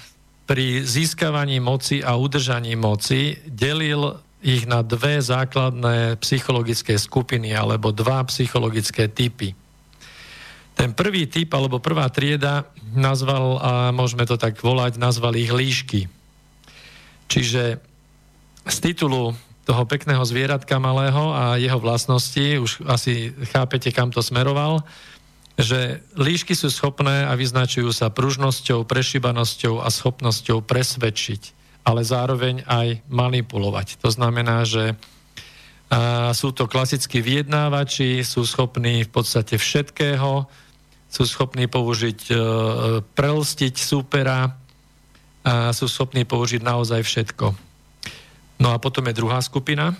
[0.45, 8.21] pri získavaní moci a udržaní moci delil ich na dve základné psychologické skupiny alebo dva
[8.29, 9.57] psychologické typy.
[10.75, 16.11] Ten prvý typ alebo prvá trieda nazval, a môžeme to tak volať, nazval ich líšky.
[17.25, 17.81] Čiže
[18.65, 24.85] z titulu toho pekného zvieratka malého a jeho vlastnosti, už asi chápete, kam to smeroval,
[25.57, 31.41] že líšky sú schopné a vyznačujú sa pružnosťou, prešibanosťou a schopnosťou presvedčiť,
[31.87, 33.97] ale zároveň aj manipulovať.
[34.03, 34.93] To znamená, že
[35.85, 40.49] a sú to klasickí vyjednávači, sú schopní v podstate všetkého,
[41.13, 42.35] sú schopní použiť, e,
[43.13, 44.57] prelstiť súpera,
[45.45, 47.64] a sú schopní použiť naozaj všetko.
[48.59, 49.95] No a potom je druhá skupina.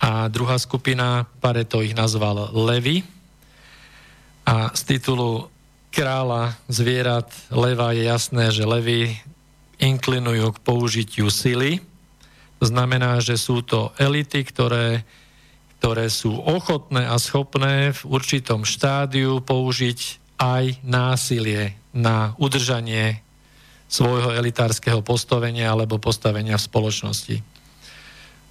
[0.00, 3.00] A druhá skupina, Pareto ich nazval Levy.
[4.44, 5.48] A z titulu
[5.94, 9.14] kráľa zvierat leva je jasné, že levy
[9.78, 11.78] inklinujú k použitiu sily,
[12.58, 15.06] znamená, že sú to elity, ktoré,
[15.78, 20.00] ktoré sú ochotné a schopné v určitom štádiu použiť
[20.40, 23.22] aj násilie na udržanie
[23.94, 27.36] svojho elitárskeho postavenia alebo postavenia v spoločnosti.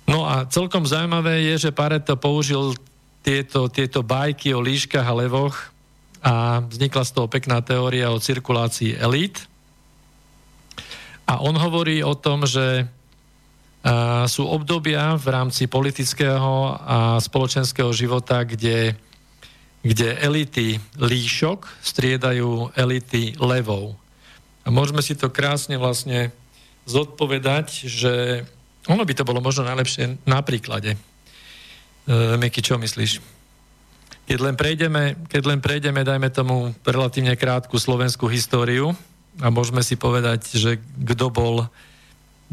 [0.08, 2.80] No a celkom zaujímavé je, že Pareto použil
[3.24, 5.56] tieto, tieto bajky o líškach a levoch
[6.24, 9.44] a vznikla z toho pekná teória o cirkulácii elít.
[11.28, 12.88] A on hovorí o tom, že
[14.32, 18.96] sú obdobia v rámci politického a spoločenského života, kde,
[19.84, 24.00] kde elity líšok striedajú elity levov.
[24.64, 26.32] A môžeme si to krásne vlastne
[26.88, 28.44] zodpovedať, že
[28.88, 30.96] ono by to bolo možno najlepšie na príklade.
[30.96, 30.98] E,
[32.36, 33.24] Miky, čo myslíš?
[34.24, 38.96] Keď len, prejdeme, keď len prejdeme, dajme tomu relatívne krátku slovenskú históriu
[39.44, 41.68] a môžeme si povedať, že kto bol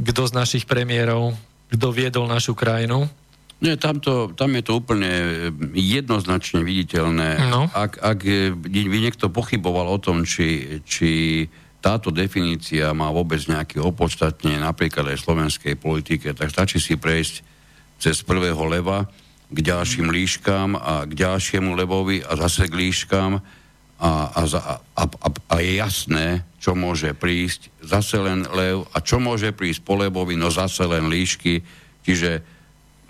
[0.01, 1.37] kto z našich premiérov,
[1.71, 3.07] kto viedol našu krajinu?
[3.61, 5.13] Nie, tam, to, tam je to úplne
[5.77, 7.53] jednoznačne viditeľné.
[7.53, 7.69] No.
[7.77, 8.25] Ak, ak
[8.65, 11.45] by niekto pochyboval o tom, či, či
[11.81, 17.41] táto definícia má vôbec nejaké opodstatnenie napríklad aj v slovenskej politike, tak stačí si prejsť
[17.97, 19.09] cez prvého leva
[19.51, 23.33] k ďalším líškám a k ďalšiemu levovi a zase k líškám
[24.01, 24.43] a, a,
[24.97, 26.27] a, a, a je jasné,
[26.63, 31.11] čo môže prísť, zase len lev a čo môže prísť po lebovi, no zase len
[31.11, 31.61] líšky.
[32.05, 32.41] Čiže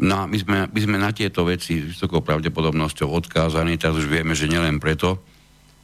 [0.01, 4.33] na, my, sme, my sme na tieto veci s vysokou pravdepodobnosťou odkázaní, teraz už vieme,
[4.33, 5.21] že nielen preto,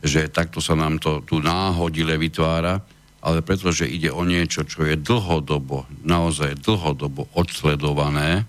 [0.05, 2.81] že takto sa nám to tu náhodile vytvára,
[3.27, 8.47] ale preto, že ide o niečo, čo je dlhodobo, naozaj dlhodobo odsledované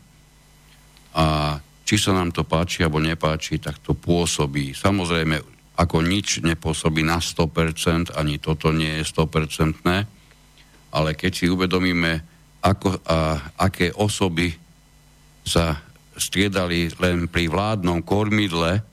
[1.18, 4.76] a či sa nám to páči alebo nepáči, tak to pôsobí.
[4.76, 5.40] Samozrejme,
[5.80, 9.82] ako nič nepôsobí na 100%, ani toto nie je 100%,
[10.94, 12.22] ale keď si uvedomíme,
[12.62, 14.52] ako, a, aké osoby
[15.48, 15.80] sa
[16.18, 18.84] striedali len pri vládnom kormidle,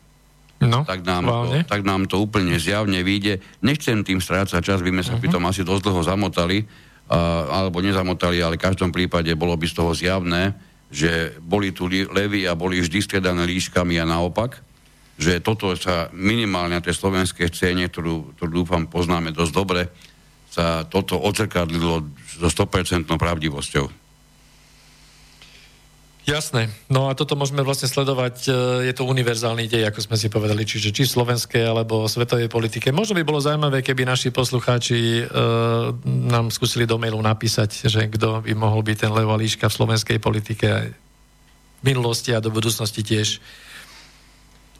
[0.62, 1.36] no, tak, nám to,
[1.66, 3.42] tak nám to úplne zjavne vyjde.
[3.66, 5.22] Nechcem tým strácať čas, by sme sa uh-huh.
[5.22, 6.62] pri tom asi dosť dlho zamotali,
[7.10, 7.18] a,
[7.64, 10.54] alebo nezamotali, ale v každom prípade bolo by z toho zjavné,
[10.94, 14.62] že boli tu levy a boli vždy striedané líškami a naopak
[15.14, 19.82] že toto sa minimálne na tej slovenskej scéne, ktorú, ktorú dúfam poznáme dosť dobre,
[20.50, 22.06] sa toto odzrkadlilo
[22.38, 24.03] so 100% pravdivosťou.
[26.24, 26.72] Jasné.
[26.88, 28.50] No a toto môžeme vlastne sledovať, e,
[28.88, 32.96] je to univerzálny dej, ako sme si povedali, čiže či v slovenskej alebo svetovej politike.
[32.96, 35.24] Možno by bolo zaujímavé, keby naši poslucháči e,
[36.32, 40.16] nám skúsili do mailu napísať, že kto by mohol byť ten Leo Líška v slovenskej
[40.16, 43.44] politike v minulosti a do budúcnosti tiež.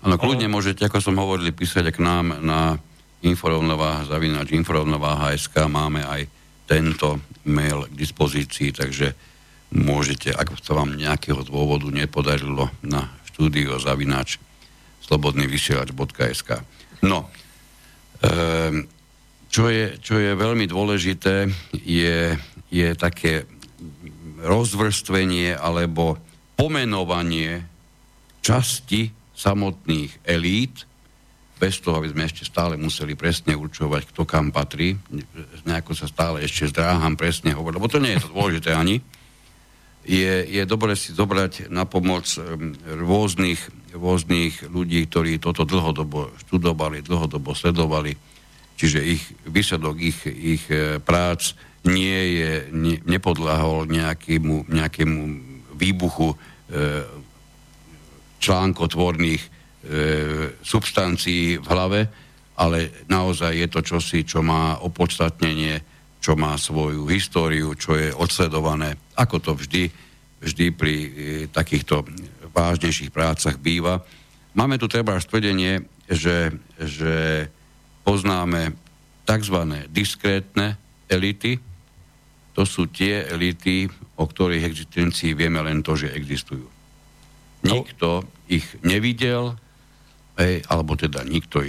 [0.01, 2.81] Áno, kľudne môžete, ako som hovoril, písať k nám na
[3.21, 6.25] inforovnováha, zavinač inforovnováha.sk máme aj
[6.65, 9.34] tento mail k dispozícii, takže
[9.75, 14.39] môžete, ak sa vám nejakého dôvodu nepodarilo na štúdio zavinač
[15.05, 16.51] slobodnyvysielač.sk
[17.05, 17.29] No,
[18.25, 18.29] e,
[19.53, 21.51] čo, je, čo je veľmi dôležité,
[21.85, 22.39] je,
[22.73, 23.45] je také
[24.41, 26.17] rozvrstvenie alebo
[26.57, 27.67] pomenovanie
[28.41, 30.89] časti samotných elít,
[31.55, 34.99] bez toho, aby sme ešte stále museli presne určovať, kto kam patrí.
[35.65, 39.01] Nejako sa stále ešte zdráham presne hovoriť, lebo to nie je to dôležité ani.
[40.05, 42.29] Je, je dobre si zobrať na pomoc
[42.85, 43.61] rôznych,
[43.97, 48.13] rôznych ľudí, ktorí toto dlhodobo študovali, dlhodobo sledovali,
[48.77, 51.57] čiže ich výsledok ich, ich e, prác
[51.89, 55.21] nie je, ne, nepodľahol nejakému, nejakému
[55.73, 56.37] výbuchu e,
[58.45, 59.51] článkotvorných e,
[60.61, 62.01] substancií v hlave,
[62.61, 65.94] ale naozaj je to čosi, čo má opodstatnenie,
[66.25, 69.93] čo má svoju históriu, čo je odsledované, ako to vždy,
[70.41, 71.09] vždy pri e,
[71.53, 72.09] takýchto
[72.57, 74.01] vážnejších prácach býva.
[74.57, 76.49] Máme tu treba tvrdenie, že,
[76.81, 77.45] že
[78.09, 78.73] poznáme
[79.29, 79.59] tzv.
[79.93, 80.81] diskrétne
[81.13, 81.61] elity
[82.55, 86.71] to sú tie elity, o ktorých existencii vieme len to, že existujú.
[87.67, 89.59] Nikto ich nevidel,
[90.39, 91.67] hej, alebo teda nikto,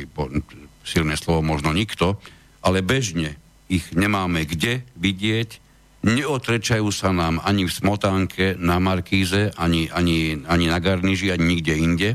[0.86, 2.22] silné slovo možno nikto,
[2.62, 3.34] ale bežne
[3.70, 5.66] ich nemáme kde vidieť,
[6.06, 11.74] neotrečajú sa nám ani v smotánke na Markíze, ani, ani, ani na Garniži, ani nikde
[11.74, 12.10] inde.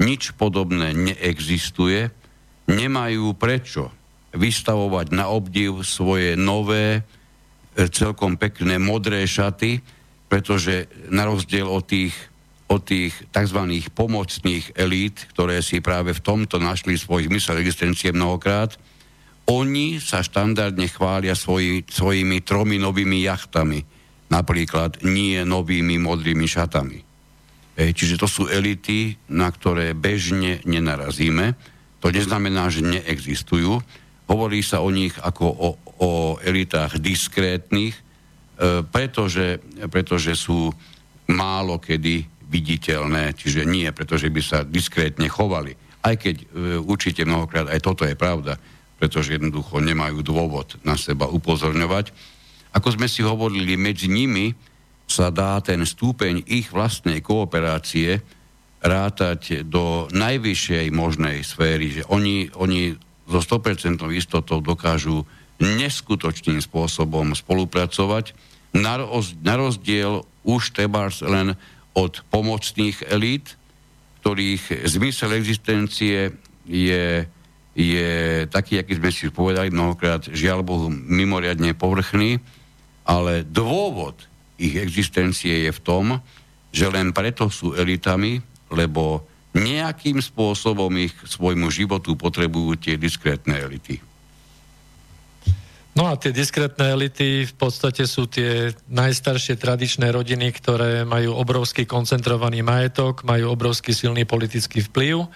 [0.00, 2.08] Nič podobné neexistuje.
[2.72, 3.92] Nemajú prečo
[4.32, 7.04] vystavovať na obdiv svoje nové,
[7.76, 9.84] e, celkom pekné modré šaty,
[10.32, 12.16] pretože na rozdiel od tých,
[12.72, 13.60] od tých tzv.
[13.92, 18.80] pomocných elít, ktoré si práve v tomto našli svoj zmysel existencie mnohokrát,
[19.50, 23.82] oni sa štandardne chvália svoji, svojimi tromi novými jachtami,
[24.30, 26.98] napríklad nie novými modrými šatami.
[27.74, 31.58] E, čiže to sú elity, na ktoré bežne nenarazíme.
[31.98, 33.82] To neznamená, že neexistujú.
[34.30, 38.02] Hovorí sa o nich ako o, o elitách diskrétnych, e,
[38.86, 39.58] pretože,
[39.90, 40.70] pretože sú
[41.32, 45.74] málo kedy viditeľné, čiže nie, pretože by sa diskrétne chovali.
[46.04, 46.44] Aj keď e,
[46.78, 48.54] určite mnohokrát aj toto je pravda
[49.02, 52.14] pretože jednoducho nemajú dôvod na seba upozorňovať.
[52.70, 54.54] Ako sme si hovorili, medzi nimi
[55.10, 58.22] sa dá ten stúpeň ich vlastnej kooperácie
[58.78, 62.94] rátať do najvyššej možnej sféry, že oni, oni
[63.26, 65.26] so 100% istotou dokážu
[65.58, 68.38] neskutočným spôsobom spolupracovať,
[68.70, 69.02] na,
[69.58, 71.58] rozdiel už tebárs len
[71.90, 73.58] od pomocných elít,
[74.22, 76.38] ktorých zmysel existencie
[76.70, 77.26] je
[77.72, 82.36] je taký, aký sme si povedali mnohokrát, žiaľ Bohu, mimoriadne povrchný,
[83.08, 84.28] ale dôvod
[84.60, 86.04] ich existencie je v tom,
[86.72, 88.40] že len preto sú elitami,
[88.72, 94.00] lebo nejakým spôsobom ich svojmu životu potrebujú tie diskrétne elity.
[95.92, 101.84] No a tie diskrétne elity v podstate sú tie najstaršie tradičné rodiny, ktoré majú obrovský
[101.84, 105.28] koncentrovaný majetok, majú obrovský silný politický vplyv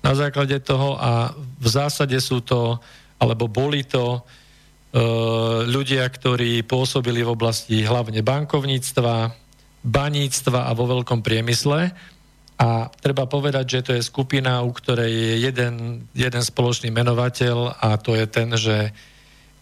[0.00, 2.80] na základe toho a v zásade sú to,
[3.20, 4.20] alebo boli to e,
[5.68, 9.32] ľudia, ktorí pôsobili v oblasti hlavne bankovníctva,
[9.84, 11.92] baníctva a vo veľkom priemysle.
[12.60, 17.96] A treba povedať, že to je skupina, u ktorej je jeden, jeden spoločný menovateľ a
[17.96, 18.92] to je ten, že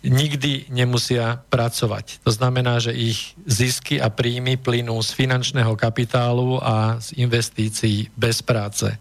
[0.03, 2.23] nikdy nemusia pracovať.
[2.23, 8.43] To znamená, že ich zisky a príjmy plynú z finančného kapitálu a z investícií bez
[8.43, 8.95] práce.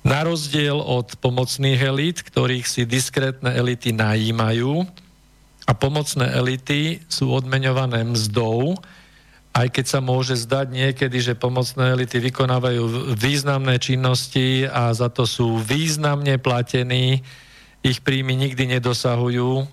[0.00, 4.88] Na rozdiel od pomocných elít, ktorých si diskrétne elity najímajú
[5.68, 8.80] a pomocné elity sú odmeňované mzdou,
[9.50, 15.28] aj keď sa môže zdať niekedy, že pomocné elity vykonávajú významné činnosti a za to
[15.28, 17.20] sú významne platení,
[17.84, 19.68] ich príjmy nikdy nedosahujú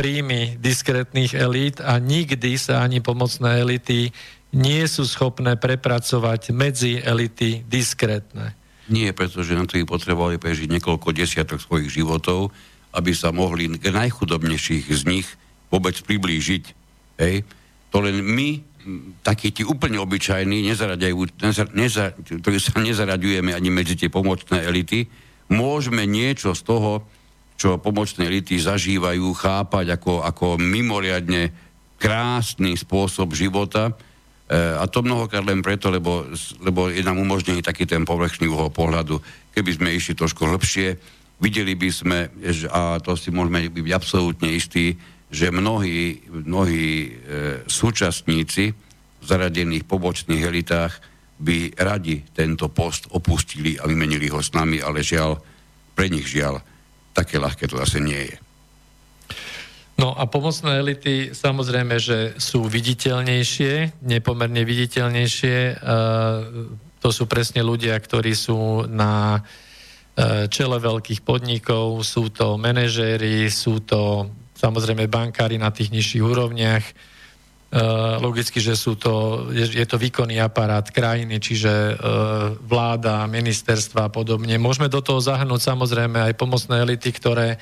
[0.00, 4.08] príjmy diskrétnych elít a nikdy sa ani pomocné elity
[4.50, 8.56] nie sú schopné prepracovať medzi elity diskrétne.
[8.90, 12.50] Nie, pretože na to ich potrebovali prežiť niekoľko desiatok svojich životov,
[12.90, 15.28] aby sa mohli k najchudobnejších z nich
[15.70, 16.64] vôbec priblížiť.
[17.22, 17.46] Hej.
[17.94, 18.58] To len my,
[19.22, 25.06] takí tí úplne obyčajní, nezar, nezar, ktorí sa nezaraďujeme ani medzi tie pomocné elity,
[25.54, 27.06] môžeme niečo z toho,
[27.54, 31.54] čo pomocné elity zažívajú, chápať ako, ako mimoriadne
[32.00, 33.94] krásny spôsob života,
[34.50, 36.26] a to mnohokrát len preto, lebo,
[36.58, 39.22] lebo je nám umožnený taký ten povrchný uhol pohľadu.
[39.54, 40.98] Keby sme išli trošku hlbšie,
[41.38, 42.18] videli by sme,
[42.66, 44.98] a to si môžeme byť absolútne istí,
[45.30, 47.10] že mnohí, mnohí e,
[47.70, 48.74] súčasníci
[49.22, 50.98] v zaradených pobočných elitách
[51.38, 55.38] by radi tento post opustili a vymenili ho s nami, ale žiaľ,
[55.94, 56.58] pre nich žiaľ,
[57.14, 58.49] také ľahké to zase nie je.
[60.00, 65.56] No a pomocné elity samozrejme, že sú viditeľnejšie, nepomerne viditeľnejšie.
[65.60, 65.74] E,
[67.04, 69.36] to sú presne ľudia, ktorí sú na
[70.16, 76.84] e, čele veľkých podnikov, sú to manažéri, sú to samozrejme bankári na tých nižších úrovniach.
[76.88, 76.92] E,
[78.24, 82.00] logicky, že sú to, je, to výkonný aparát krajiny, čiže
[82.64, 84.56] vláda, ministerstva a podobne.
[84.56, 87.60] Môžeme do toho zahrnúť samozrejme aj pomocné elity, ktoré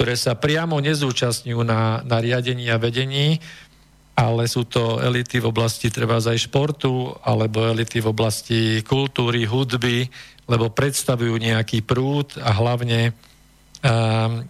[0.00, 3.36] ktoré sa priamo nezúčastňujú na, na riadení a vedení,
[4.16, 10.08] ale sú to elity v oblasti treba aj športu, alebo elity v oblasti kultúry, hudby,
[10.48, 13.12] lebo predstavujú nejaký prúd a hlavne
[13.84, 14.40] um,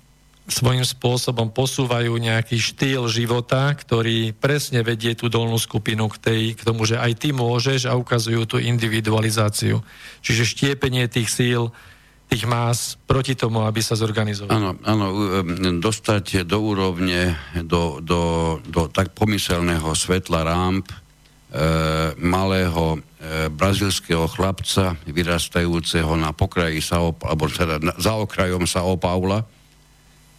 [0.46, 6.62] svojím spôsobom posúvajú nejaký štýl života, ktorý presne vedie tú dolnú skupinu k, tej, k
[6.62, 9.82] tomu, že aj ty môžeš a ukazujú tú individualizáciu.
[10.22, 11.74] Čiže štiepenie tých síl
[12.30, 14.54] tých más proti tomu, aby sa zorganizovali.
[14.54, 15.06] Áno, áno,
[15.82, 17.34] dostať do úrovne,
[17.66, 18.22] do, do,
[18.62, 20.94] do tak pomyselného svetla rámp e,
[22.22, 22.98] malého e,
[23.50, 29.42] brazilského chlapca, vyrastajúceho na pokraji Sao, alebo teda na, za okrajom Sao Paula,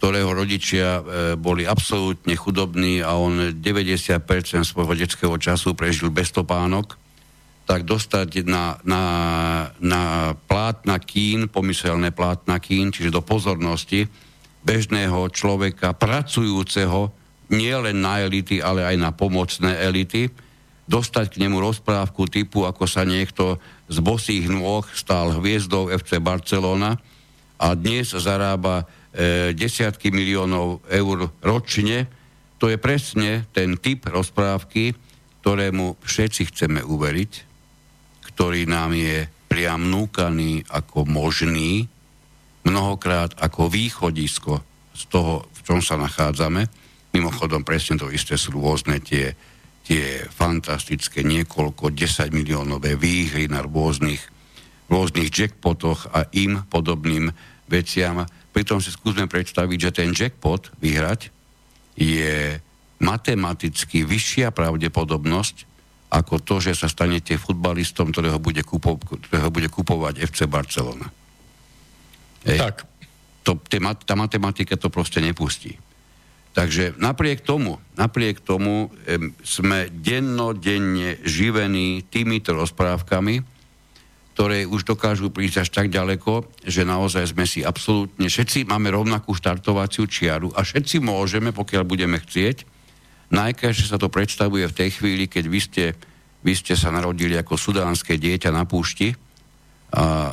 [0.00, 1.02] ktorého rodičia e,
[1.36, 4.24] boli absolútne chudobní a on 90%
[4.64, 7.01] svojho detského času prežil bez topánok,
[7.62, 9.04] tak dostať na, na,
[9.78, 10.02] na
[10.50, 14.10] plátna kín, pomyselné plátna kín, čiže do pozornosti
[14.62, 17.10] bežného človeka, pracujúceho
[17.52, 20.32] nie len na elity, ale aj na pomocné elity,
[20.88, 26.98] dostať k nemu rozprávku typu, ako sa niekto z bosých nôh stál hviezdou FC Barcelona
[27.60, 32.10] a dnes zarába e, desiatky miliónov eur ročne.
[32.58, 34.96] To je presne ten typ rozprávky,
[35.42, 37.51] ktorému všetci chceme uveriť,
[38.32, 41.84] ktorý nám je priam núkaný ako možný,
[42.64, 44.64] mnohokrát ako východisko
[44.96, 46.64] z toho, v čom sa nachádzame.
[47.12, 49.36] Mimochodom, presne to isté sú rôzne tie,
[49.84, 54.24] tie fantastické niekoľko 10 miliónové výhry na rôznych,
[54.88, 57.28] rôznych jackpotoch a im podobným
[57.68, 58.24] veciam.
[58.56, 61.28] Pritom si skúsme predstaviť, že ten jackpot vyhrať
[61.96, 62.56] je
[63.02, 65.71] matematicky vyššia pravdepodobnosť
[66.12, 71.08] ako to, že sa stanete futbalistom, ktorého bude, kupo, ktorého bude kupovať FC Barcelona.
[72.44, 72.60] Ej.
[72.60, 72.76] Tak.
[73.48, 73.56] To,
[74.04, 75.80] tá matematika to proste nepustí.
[76.52, 83.40] Takže napriek tomu, napriek tomu em, sme dennodenne živení týmito rozprávkami,
[84.36, 89.32] ktoré už dokážu prísť až tak ďaleko, že naozaj sme si absolútne, všetci máme rovnakú
[89.32, 92.68] štartovaciu čiaru a všetci môžeme, pokiaľ budeme chcieť,
[93.32, 95.84] Najkrajšie sa to predstavuje v tej chvíli, keď vy ste,
[96.44, 99.16] vy ste sa narodili ako sudánske dieťa na púšti
[99.92, 100.32] a e,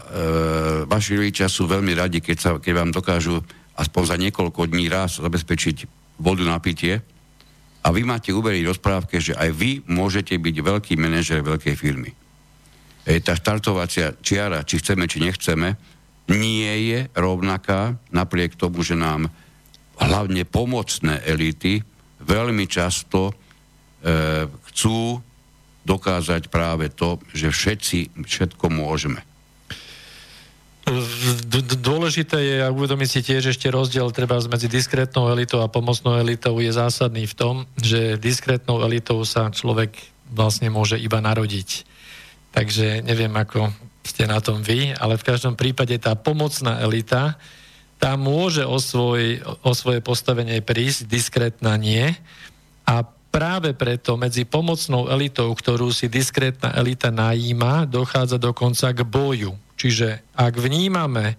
[0.84, 3.40] vaši rodičia sú veľmi radi, keď, sa, keď vám dokážu
[3.80, 5.88] aspoň za niekoľko dní raz zabezpečiť
[6.20, 7.00] vodu na pitie
[7.80, 12.12] a vy máte uveriť rozprávke, že aj vy môžete byť veľký manažer veľkej firmy.
[13.08, 15.80] E, tá štartovacia čiara, či chceme, či nechceme,
[16.36, 19.32] nie je rovnaká napriek tomu, že nám
[19.98, 21.80] hlavne pomocné elity
[22.30, 23.34] veľmi často e,
[24.46, 25.18] chcú
[25.82, 29.26] dokázať práve to, že všetci všetko môžeme.
[31.82, 36.58] Dôležité je a uvedomiť si tiež ešte rozdiel treba medzi diskrétnou elitou a pomocnou elitou
[36.58, 39.94] je zásadný v tom, že diskrétnou elitou sa človek
[40.34, 41.86] vlastne môže iba narodiť.
[42.50, 43.70] Takže neviem, ako
[44.02, 47.38] ste na tom vy, ale v každom prípade tá pomocná elita,
[48.00, 52.16] tá môže o, svoj, o svoje postavenie prísť, diskrétna nie.
[52.88, 59.54] A práve preto medzi pomocnou elitou, ktorú si diskrétna elita najíma, dochádza dokonca k boju.
[59.76, 61.36] Čiže ak vnímame,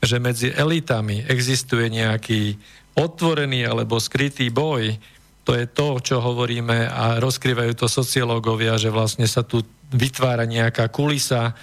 [0.00, 2.56] že medzi elitami existuje nejaký
[2.96, 4.96] otvorený alebo skrytý boj,
[5.44, 10.86] to je to, čo hovoríme a rozkrývajú to sociológovia, že vlastne sa tu vytvára nejaká
[10.88, 11.58] kulisa,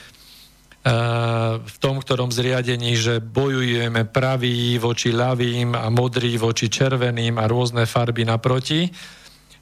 [1.57, 7.83] v tom ktorom zriadení, že bojujeme pravý voči ľavým a modrý voči červeným a rôzne
[7.89, 8.87] farby naproti,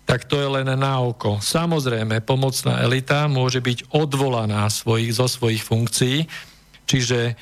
[0.06, 1.41] tak to je len na oko.
[1.41, 6.30] Samozrejme, pomocná elita môže byť odvolaná svojich, zo svojich funkcií,
[6.85, 7.34] čiže e,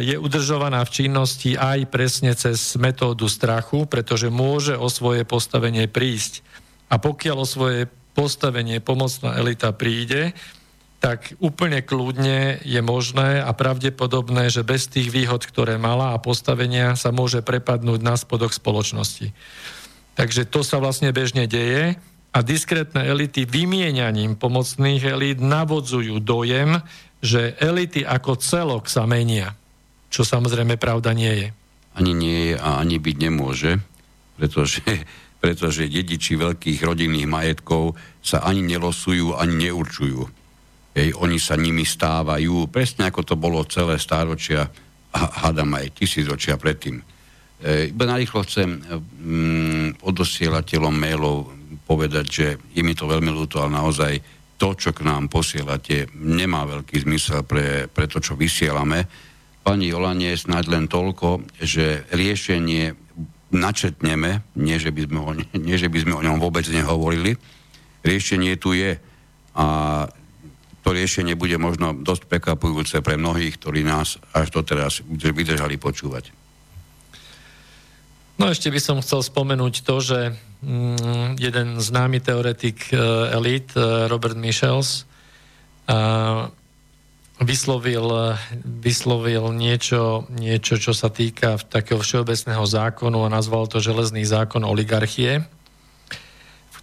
[0.00, 6.40] je udržovaná v činnosti aj presne cez metódu strachu, pretože môže o svoje postavenie prísť.
[6.88, 7.84] A pokiaľ o svoje
[8.16, 10.32] postavenie pomocná elita príde,
[11.00, 16.92] tak úplne kľudne je možné a pravdepodobné, že bez tých výhod, ktoré mala a postavenia
[16.92, 19.32] sa môže prepadnúť na spodok spoločnosti.
[20.20, 21.96] Takže to sa vlastne bežne deje
[22.36, 26.84] a diskrétne elity vymieňaním pomocných elít navodzujú dojem,
[27.24, 29.56] že elity ako celok sa menia.
[30.12, 31.48] Čo samozrejme pravda nie je.
[31.96, 33.80] Ani nie je a ani byť nemôže,
[34.36, 34.84] pretože,
[35.42, 40.39] pretože dediči veľkých rodinných majetkov sa ani nelosujú, ani neurčujú
[40.90, 44.66] Hej, oni sa nimi stávajú, presne ako to bolo celé stáročia
[45.14, 46.98] hádam aj tisícročia predtým.
[46.98, 51.50] E, iba narýchlo chcem mm, odosielateľom mailov
[51.86, 54.12] povedať, že je mi to veľmi ľúto, ale naozaj
[54.60, 59.08] to, čo k nám posielate, nemá veľký zmysel pre, pre to, čo vysielame.
[59.64, 62.94] Pani Jolanie, snáď len toľko, že riešenie
[63.50, 67.34] načetneme, nie že, by sme o, nie, že by sme o ňom vôbec nehovorili,
[68.06, 68.94] riešenie tu je.
[69.58, 69.66] A
[70.90, 76.34] to riešenie bude možno dosť prekvapujúce pre mnohých, ktorí nás až doteraz vydržali počúvať.
[78.42, 80.34] No ešte by som chcel spomenúť to, že
[80.66, 85.06] mm, jeden známy teoretik uh, elít, uh, Robert Michels,
[85.86, 86.50] uh,
[87.38, 88.34] vyslovil,
[88.82, 95.46] vyslovil niečo, niečo, čo sa týka takého všeobecného zákonu a nazval to železný zákon oligarchie,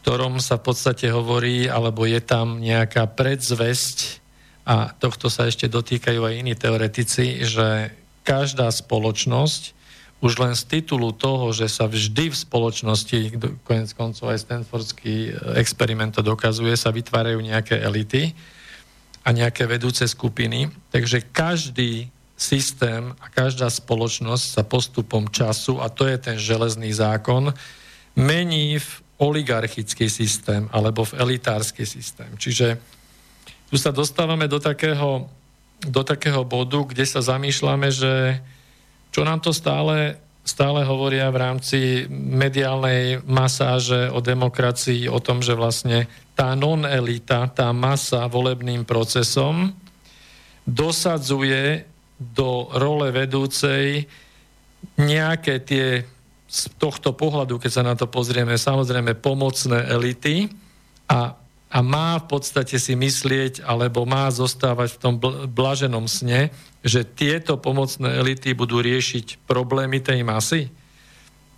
[0.07, 4.23] ktorom sa v podstate hovorí, alebo je tam nejaká predzvesť,
[4.63, 7.91] a tohto sa ešte dotýkajú aj iní teoretici, že
[8.23, 9.75] každá spoločnosť
[10.23, 13.17] už len z titulu toho, že sa vždy v spoločnosti,
[13.67, 18.31] konec koncov aj Stanfordský experiment to dokazuje, sa vytvárajú nejaké elity,
[19.27, 20.71] a nejaké vedúce skupiny.
[20.87, 22.07] Takže každý
[22.39, 27.51] systém a každá spoločnosť sa postupom času, a to je ten železný zákon,
[28.15, 32.29] mení v oligarchický systém alebo v elitársky systém.
[32.37, 32.77] Čiže
[33.67, 35.27] tu sa dostávame do takého,
[35.83, 38.39] do takého bodu, kde sa zamýšľame, že
[39.11, 41.79] čo nám to stále stále hovoria v rámci
[42.09, 46.07] mediálnej masáže o demokracii, o tom, že vlastne
[46.39, 49.75] tá non-elita, tá masa volebným procesom
[50.63, 51.83] dosadzuje
[52.15, 54.07] do role vedúcej
[54.95, 56.07] nejaké tie
[56.47, 60.47] z tohto pohľadu, keď sa na to pozrieme, samozrejme pomocné elity
[61.11, 61.35] a
[61.67, 65.13] a má v podstate si myslieť, alebo má zostávať v tom
[65.51, 66.47] blaženom sne,
[66.79, 70.71] že tieto pomocné elity budú riešiť problémy tej masy?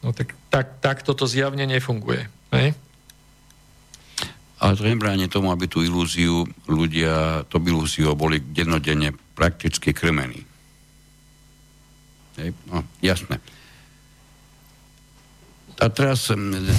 [0.02, 2.26] No tak, tak, tak toto zjavne nefunguje.
[2.50, 2.74] Ne?
[4.60, 10.42] Ale to nebráne tomu, aby tú ilúziu ľudia, to ilúziu boli dennodenne prakticky krmení.
[12.42, 13.38] Hej, no, jasné.
[15.80, 16.28] A teraz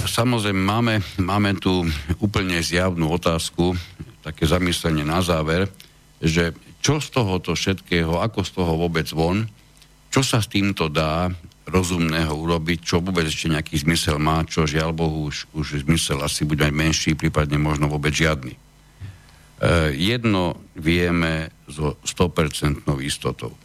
[0.05, 1.81] samozrejme máme, máme tu
[2.21, 3.73] úplne zjavnú otázku,
[4.21, 5.65] také zamyslenie na záver,
[6.21, 6.53] že
[6.85, 9.49] čo z tohoto všetkého, ako z toho vôbec von,
[10.13, 11.33] čo sa s týmto dá
[11.65, 16.45] rozumného urobiť, čo vôbec ešte nejaký zmysel má, čo žiaľ Bohu už, už zmysel asi
[16.45, 18.53] bude aj menší, prípadne možno vôbec žiadny.
[18.53, 18.59] E,
[19.97, 23.57] jedno vieme so 100% istotou.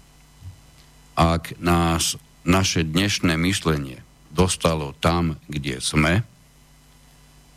[1.13, 4.06] Ak nás naše dnešné myslenie
[4.37, 6.21] dostalo tam, kde sme,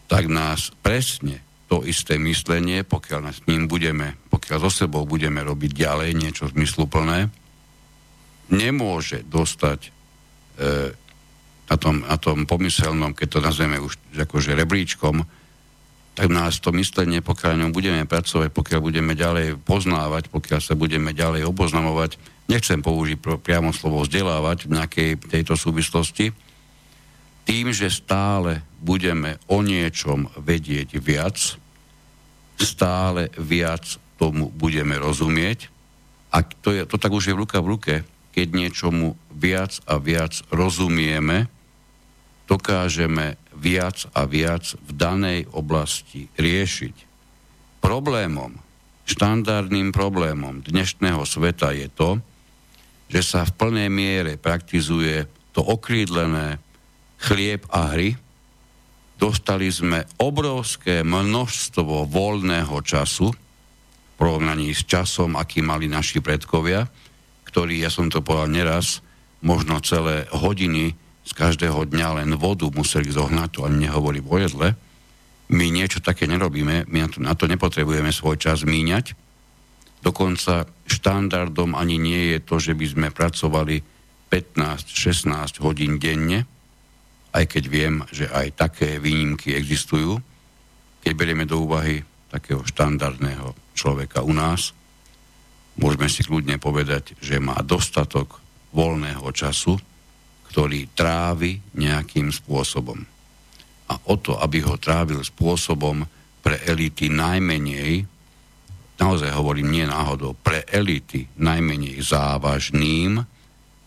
[0.08, 5.72] tak nás presne to isté myslenie, pokiaľ s ním budeme, pokiaľ so sebou budeme robiť
[5.76, 7.30] ďalej niečo zmysluplné,
[8.50, 9.90] nemôže dostať e,
[11.70, 15.22] na, tom, na tom pomyselnom, keď to nazveme už akože rebríčkom,
[16.18, 21.14] tak nás to myslenie, pokiaľ ňom budeme pracovať, pokiaľ budeme ďalej poznávať, pokiaľ sa budeme
[21.14, 22.18] ďalej oboznamovať,
[22.50, 26.34] nechcem použiť priamo slovo vzdelávať v nejakej tejto súvislosti,
[27.50, 31.58] tým, že stále budeme o niečom vedieť viac,
[32.62, 35.74] stále viac tomu budeme rozumieť.
[36.30, 37.94] A to, je, to tak už je v ruka v ruke,
[38.38, 41.50] keď niečomu viac a viac rozumieme,
[42.46, 46.96] dokážeme viac a viac v danej oblasti riešiť.
[47.82, 48.62] Problémom,
[49.10, 52.22] štandardným problémom dnešného sveta je to,
[53.10, 56.62] že sa v plnej miere praktizuje to okrídlené
[57.20, 58.16] chlieb a hry.
[59.20, 66.88] Dostali sme obrovské množstvo voľného času v porovnaní s časom, aký mali naši predkovia,
[67.44, 69.04] ktorí, ja som to povedal neraz,
[69.44, 70.96] možno celé hodiny
[71.28, 74.76] z každého dňa len vodu museli zohnať, to ani nehovorí o jedle.
[75.50, 79.18] My niečo také nerobíme, my na to, na to nepotrebujeme svoj čas míňať.
[80.00, 83.84] Dokonca štandardom ani nie je to, že by sme pracovali
[84.32, 86.48] 15-16 hodín denne,
[87.40, 90.20] aj keď viem, že aj také výnimky existujú,
[91.00, 94.76] keď berieme do úvahy takého štandardného človeka u nás,
[95.80, 98.44] môžeme si kľudne povedať, že má dostatok
[98.76, 99.80] voľného času,
[100.52, 103.00] ktorý trávi nejakým spôsobom.
[103.90, 106.04] A o to, aby ho trávil spôsobom
[106.44, 108.04] pre elity najmenej,
[109.00, 113.24] naozaj hovorím nie náhodou, pre elity najmenej závažným,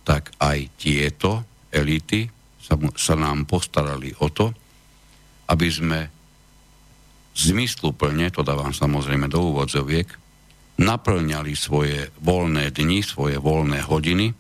[0.03, 4.55] tak aj tieto elity sa, sa nám postarali o to,
[5.51, 6.01] aby sme
[7.35, 10.07] zmysluplne, to dávam samozrejme do úvodzoviek,
[10.79, 14.33] naplňali svoje voľné dni, svoje voľné hodiny,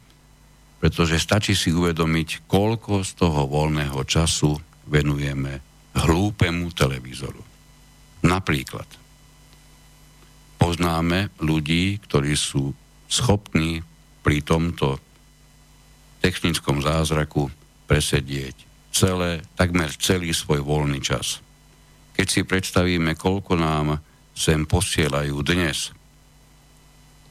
[0.83, 4.59] pretože stačí si uvedomiť, koľko z toho voľného času
[4.89, 5.63] venujeme
[5.95, 7.43] hlúpemu televízoru.
[8.23, 8.89] Napríklad
[10.59, 12.75] poznáme ľudí, ktorí sú
[13.07, 13.83] schopní
[14.23, 14.99] pri tomto
[16.23, 17.51] technickom zázraku
[17.93, 18.57] presedieť
[18.89, 21.45] celé, takmer celý svoj voľný čas.
[22.17, 24.01] Keď si predstavíme, koľko nám
[24.33, 25.93] sem posielajú dnes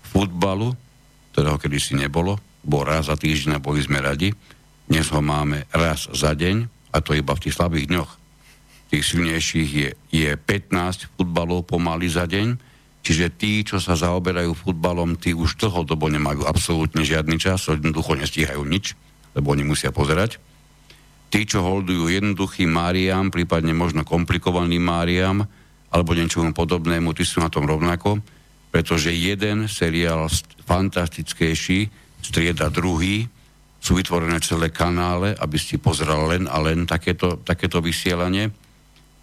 [0.05, 0.77] futbalu,
[1.33, 4.29] ktorého kedysi nebolo, bol raz za týždeň boli sme radi,
[4.85, 8.11] dnes ho máme raz za deň a to iba v tých slabých dňoch.
[8.93, 12.69] Tých silnejších je, je 15 futbalov pomaly za deň,
[13.01, 18.61] Čiže tí, čo sa zaoberajú futbalom, tí už dlhodobo nemajú absolútne žiadny čas, jednoducho nestíhajú
[18.61, 18.93] nič,
[19.33, 20.37] lebo oni musia pozerať.
[21.31, 25.47] Tí, čo holdujú jednoduchým Máriám, prípadne možno komplikovaným Máriám,
[25.87, 28.19] alebo niečomu podobnému, tí sú na tom rovnako,
[28.67, 30.27] pretože jeden seriál
[30.67, 31.87] fantastickejší
[32.19, 33.31] strieda druhý,
[33.81, 38.53] sú vytvorené celé kanále, aby si pozeral len a len takéto, takéto vysielanie.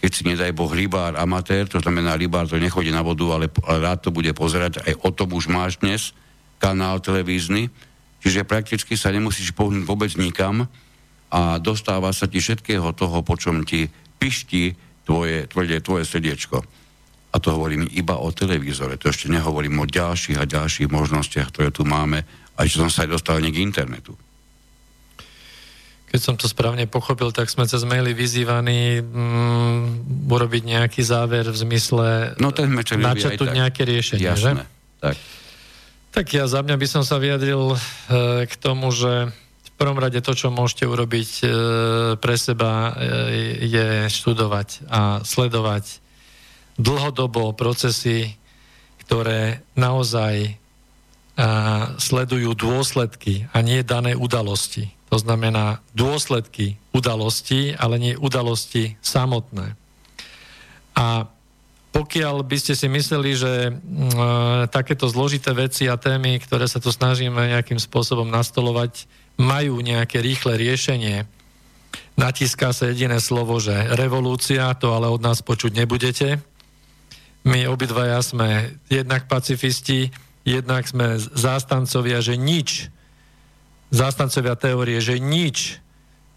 [0.03, 3.79] Keď si nedaj Boh rybár amatér, to znamená rybár to nechodí na vodu, ale, ale
[3.79, 6.11] rád to bude pozerať, aj o tom už máš dnes
[6.59, 7.71] kanál televízny,
[8.19, 10.67] čiže prakticky sa nemusíš pohnúť vôbec nikam
[11.29, 13.89] a dostáva sa ti všetkého toho, po čom ti
[14.19, 14.73] pišti
[15.05, 16.59] tvoje, tvoje, tvoje srdiečko.
[17.29, 21.69] A to hovorím iba o televízore, to ešte nehovorím o ďalších a ďalších možnostiach, ktoré
[21.69, 22.25] tu máme,
[22.57, 24.17] a že som sa aj dostal k internetu.
[26.09, 31.57] Keď som to správne pochopil, tak sme cez maily vyzývaní mm, urobiť nejaký záver v
[31.57, 35.05] zmysle no, ten načetnúť nejaké riešenie, Jasné, že?
[35.05, 35.17] Tak.
[36.17, 37.79] tak ja za mňa by som sa vyjadril e,
[38.49, 39.29] k tomu, že
[39.79, 41.45] prvom rade to, čo môžete urobiť e,
[42.19, 46.03] pre seba, e, je študovať a sledovať
[46.79, 48.35] dlhodobo procesy,
[49.07, 50.55] ktoré naozaj
[51.39, 59.73] a, sledujú dôsledky a nie dané udalosti to znamená dôsledky udalosti, ale nie udalosti samotné.
[60.93, 61.25] A
[61.89, 63.73] pokiaľ by ste si mysleli, že e,
[64.69, 70.59] takéto zložité veci a témy, ktoré sa tu snažíme nejakým spôsobom nastolovať, majú nejaké rýchle
[70.59, 71.25] riešenie,
[72.19, 76.43] natiská sa jediné slovo, že revolúcia, to ale od nás počuť nebudete.
[77.47, 80.11] My obidvaja sme jednak pacifisti,
[80.43, 82.91] jednak sme zástancovia, že nič
[83.89, 85.81] zástancovia teórie, že nič,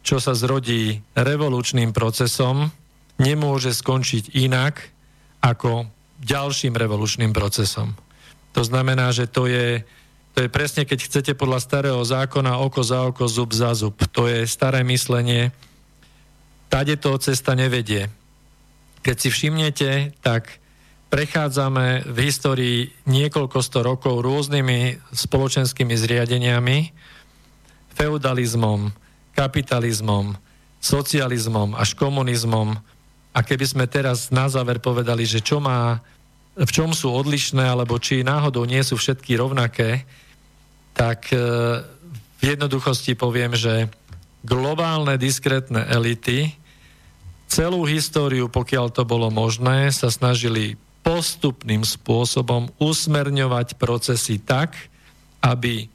[0.02, 2.72] čo sa zrodí revolučným procesom,
[3.20, 4.82] nemôže skončiť inak
[5.44, 5.90] ako
[6.22, 7.98] ďalším revolučným procesom.
[8.54, 9.84] To znamená, že to je,
[10.32, 14.00] to je presne, keď chcete podľa starého zákona oko za oko, zub za zub.
[14.16, 15.52] To je staré myslenie.
[16.72, 18.08] Tade to cesta nevedie.
[19.04, 20.62] Keď si všimnete, tak
[21.12, 26.96] prechádzame v histórii niekoľko sto rokov rôznymi spoločenskými zriadeniami,
[27.92, 28.96] feudalizmom,
[29.36, 30.40] kapitalizmom,
[30.80, 32.80] socializmom až komunizmom.
[33.36, 36.00] A keby sme teraz na záver povedali, že čo má,
[36.56, 40.04] v čom sú odlišné, alebo či náhodou nie sú všetky rovnaké,
[40.92, 41.38] tak e,
[42.40, 43.88] v jednoduchosti poviem, že
[44.44, 46.52] globálne diskrétne elity
[47.48, 54.76] celú históriu, pokiaľ to bolo možné, sa snažili postupným spôsobom usmerňovať procesy tak,
[55.42, 55.90] aby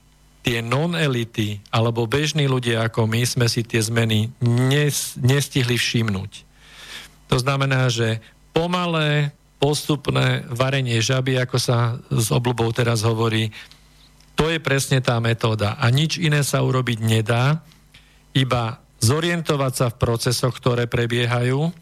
[0.47, 6.47] tie non-elity alebo bežní ľudia ako my sme si tie zmeny nes, nestihli všimnúť.
[7.27, 8.23] To znamená, že
[8.55, 13.51] pomalé, postupné varenie žaby, ako sa s obľubou teraz hovorí,
[14.37, 15.81] to je presne tá metóda.
[15.81, 17.65] A nič iné sa urobiť nedá,
[18.37, 21.73] iba zorientovať sa v procesoch, ktoré prebiehajú,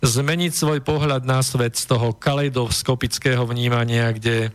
[0.00, 4.48] zmeniť svoj pohľad na svet z toho kaleidoskopického vnímania, kde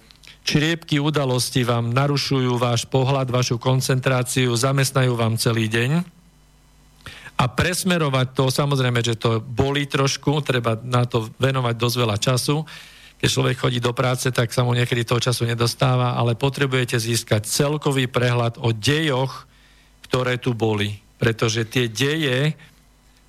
[0.46, 6.15] Čriepky udalosti vám narušujú váš pohľad, vašu koncentráciu, zamestnajú vám celý deň.
[7.36, 12.64] A presmerovať to, samozrejme, že to bolí trošku, treba na to venovať dosť veľa času.
[13.20, 17.44] Keď človek chodí do práce, tak sa mu niekedy toho času nedostáva, ale potrebujete získať
[17.44, 19.48] celkový prehľad o dejoch,
[20.08, 20.96] ktoré tu boli.
[21.20, 22.56] Pretože tie deje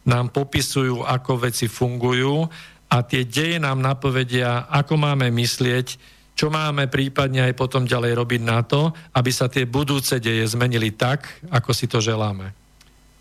[0.06, 2.46] nám popisujú, ako veci fungujú
[2.86, 8.42] a tie deje nám napovedia, ako máme myslieť, čo máme prípadne aj potom ďalej robiť
[8.44, 12.65] na to, aby sa tie budúce deje zmenili tak, ako si to želáme.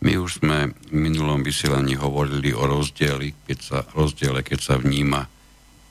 [0.06, 5.26] My už sme v minulom vysielaní hovorili o rozdieli, keď sa, rozdiele, keď sa vníma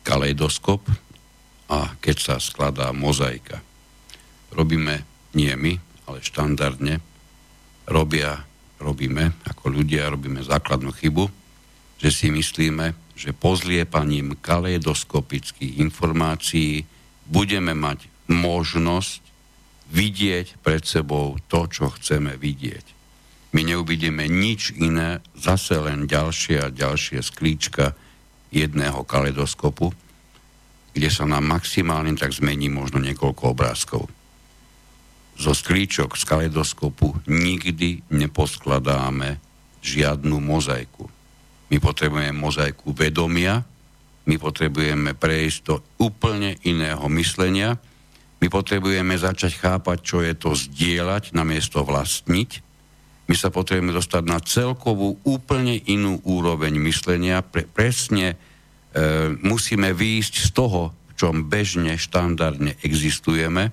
[0.07, 0.86] kaleidoskop
[1.66, 3.59] a keď sa skladá mozaika.
[4.55, 5.03] Robíme
[5.35, 5.74] nie my,
[6.07, 7.03] ale štandardne
[7.91, 8.47] robia,
[8.78, 11.27] robíme ako ľudia, robíme základnú chybu,
[11.99, 16.86] že si myslíme, že pozliepaním kaleidoskopických informácií
[17.27, 19.23] budeme mať možnosť
[19.91, 22.94] vidieť pred sebou to, čo chceme vidieť.
[23.55, 27.94] My neuvidíme nič iné, zase len ďalšie a ďalšie sklíčka
[28.51, 29.94] jedného kaledoskopu,
[30.90, 34.10] kde sa nám maximálne tak zmení možno niekoľko obrázkov.
[35.39, 39.39] Zo sklíčok z kaledoskopu nikdy neposkladáme
[39.82, 41.06] žiadnu mozaiku.
[41.70, 43.66] My potrebujeme mozaiku vedomia,
[44.24, 47.76] my potrebujeme prejsť do úplne iného myslenia.
[48.40, 52.73] My potrebujeme začať chápať, čo je to zdieľať namiesto vlastniť.
[53.24, 57.40] My sa potrebujeme dostať na celkovú úplne inú úroveň myslenia.
[57.40, 58.36] Pre, presne e,
[59.40, 63.72] musíme výjsť z toho, čom bežne, štandardne existujeme,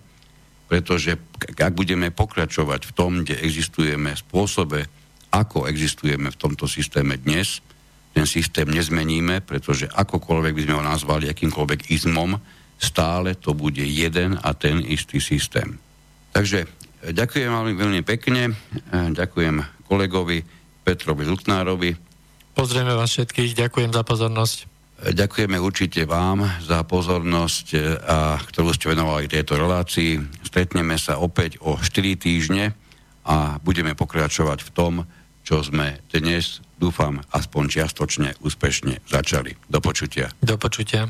[0.71, 1.19] pretože
[1.59, 4.87] ak budeme pokračovať v tom, kde existujeme, spôsobe,
[5.35, 7.59] ako existujeme v tomto systéme dnes,
[8.11, 12.39] ten systém nezmeníme, pretože akokoľvek by sme ho nazvali akýmkoľvek izmom,
[12.79, 15.79] stále to bude jeden a ten istý systém.
[16.31, 16.67] Takže
[17.09, 18.53] ďakujem veľmi, veľmi pekne,
[18.91, 20.45] ďakujem kolegovi
[20.85, 21.91] Petrovi Lutnárovi.
[22.53, 24.57] Pozrieme vás všetkých, ďakujem za pozornosť.
[25.01, 30.21] Ďakujeme určite vám za pozornosť, e, a, ktorú ste venovali tejto relácii.
[30.45, 32.77] Stretneme sa opäť o 4 týždne
[33.25, 34.93] a budeme pokračovať v tom,
[35.41, 39.57] čo sme dnes, dúfam, aspoň čiastočne úspešne začali.
[39.65, 40.29] Do počutia.
[40.37, 41.09] Do počutia.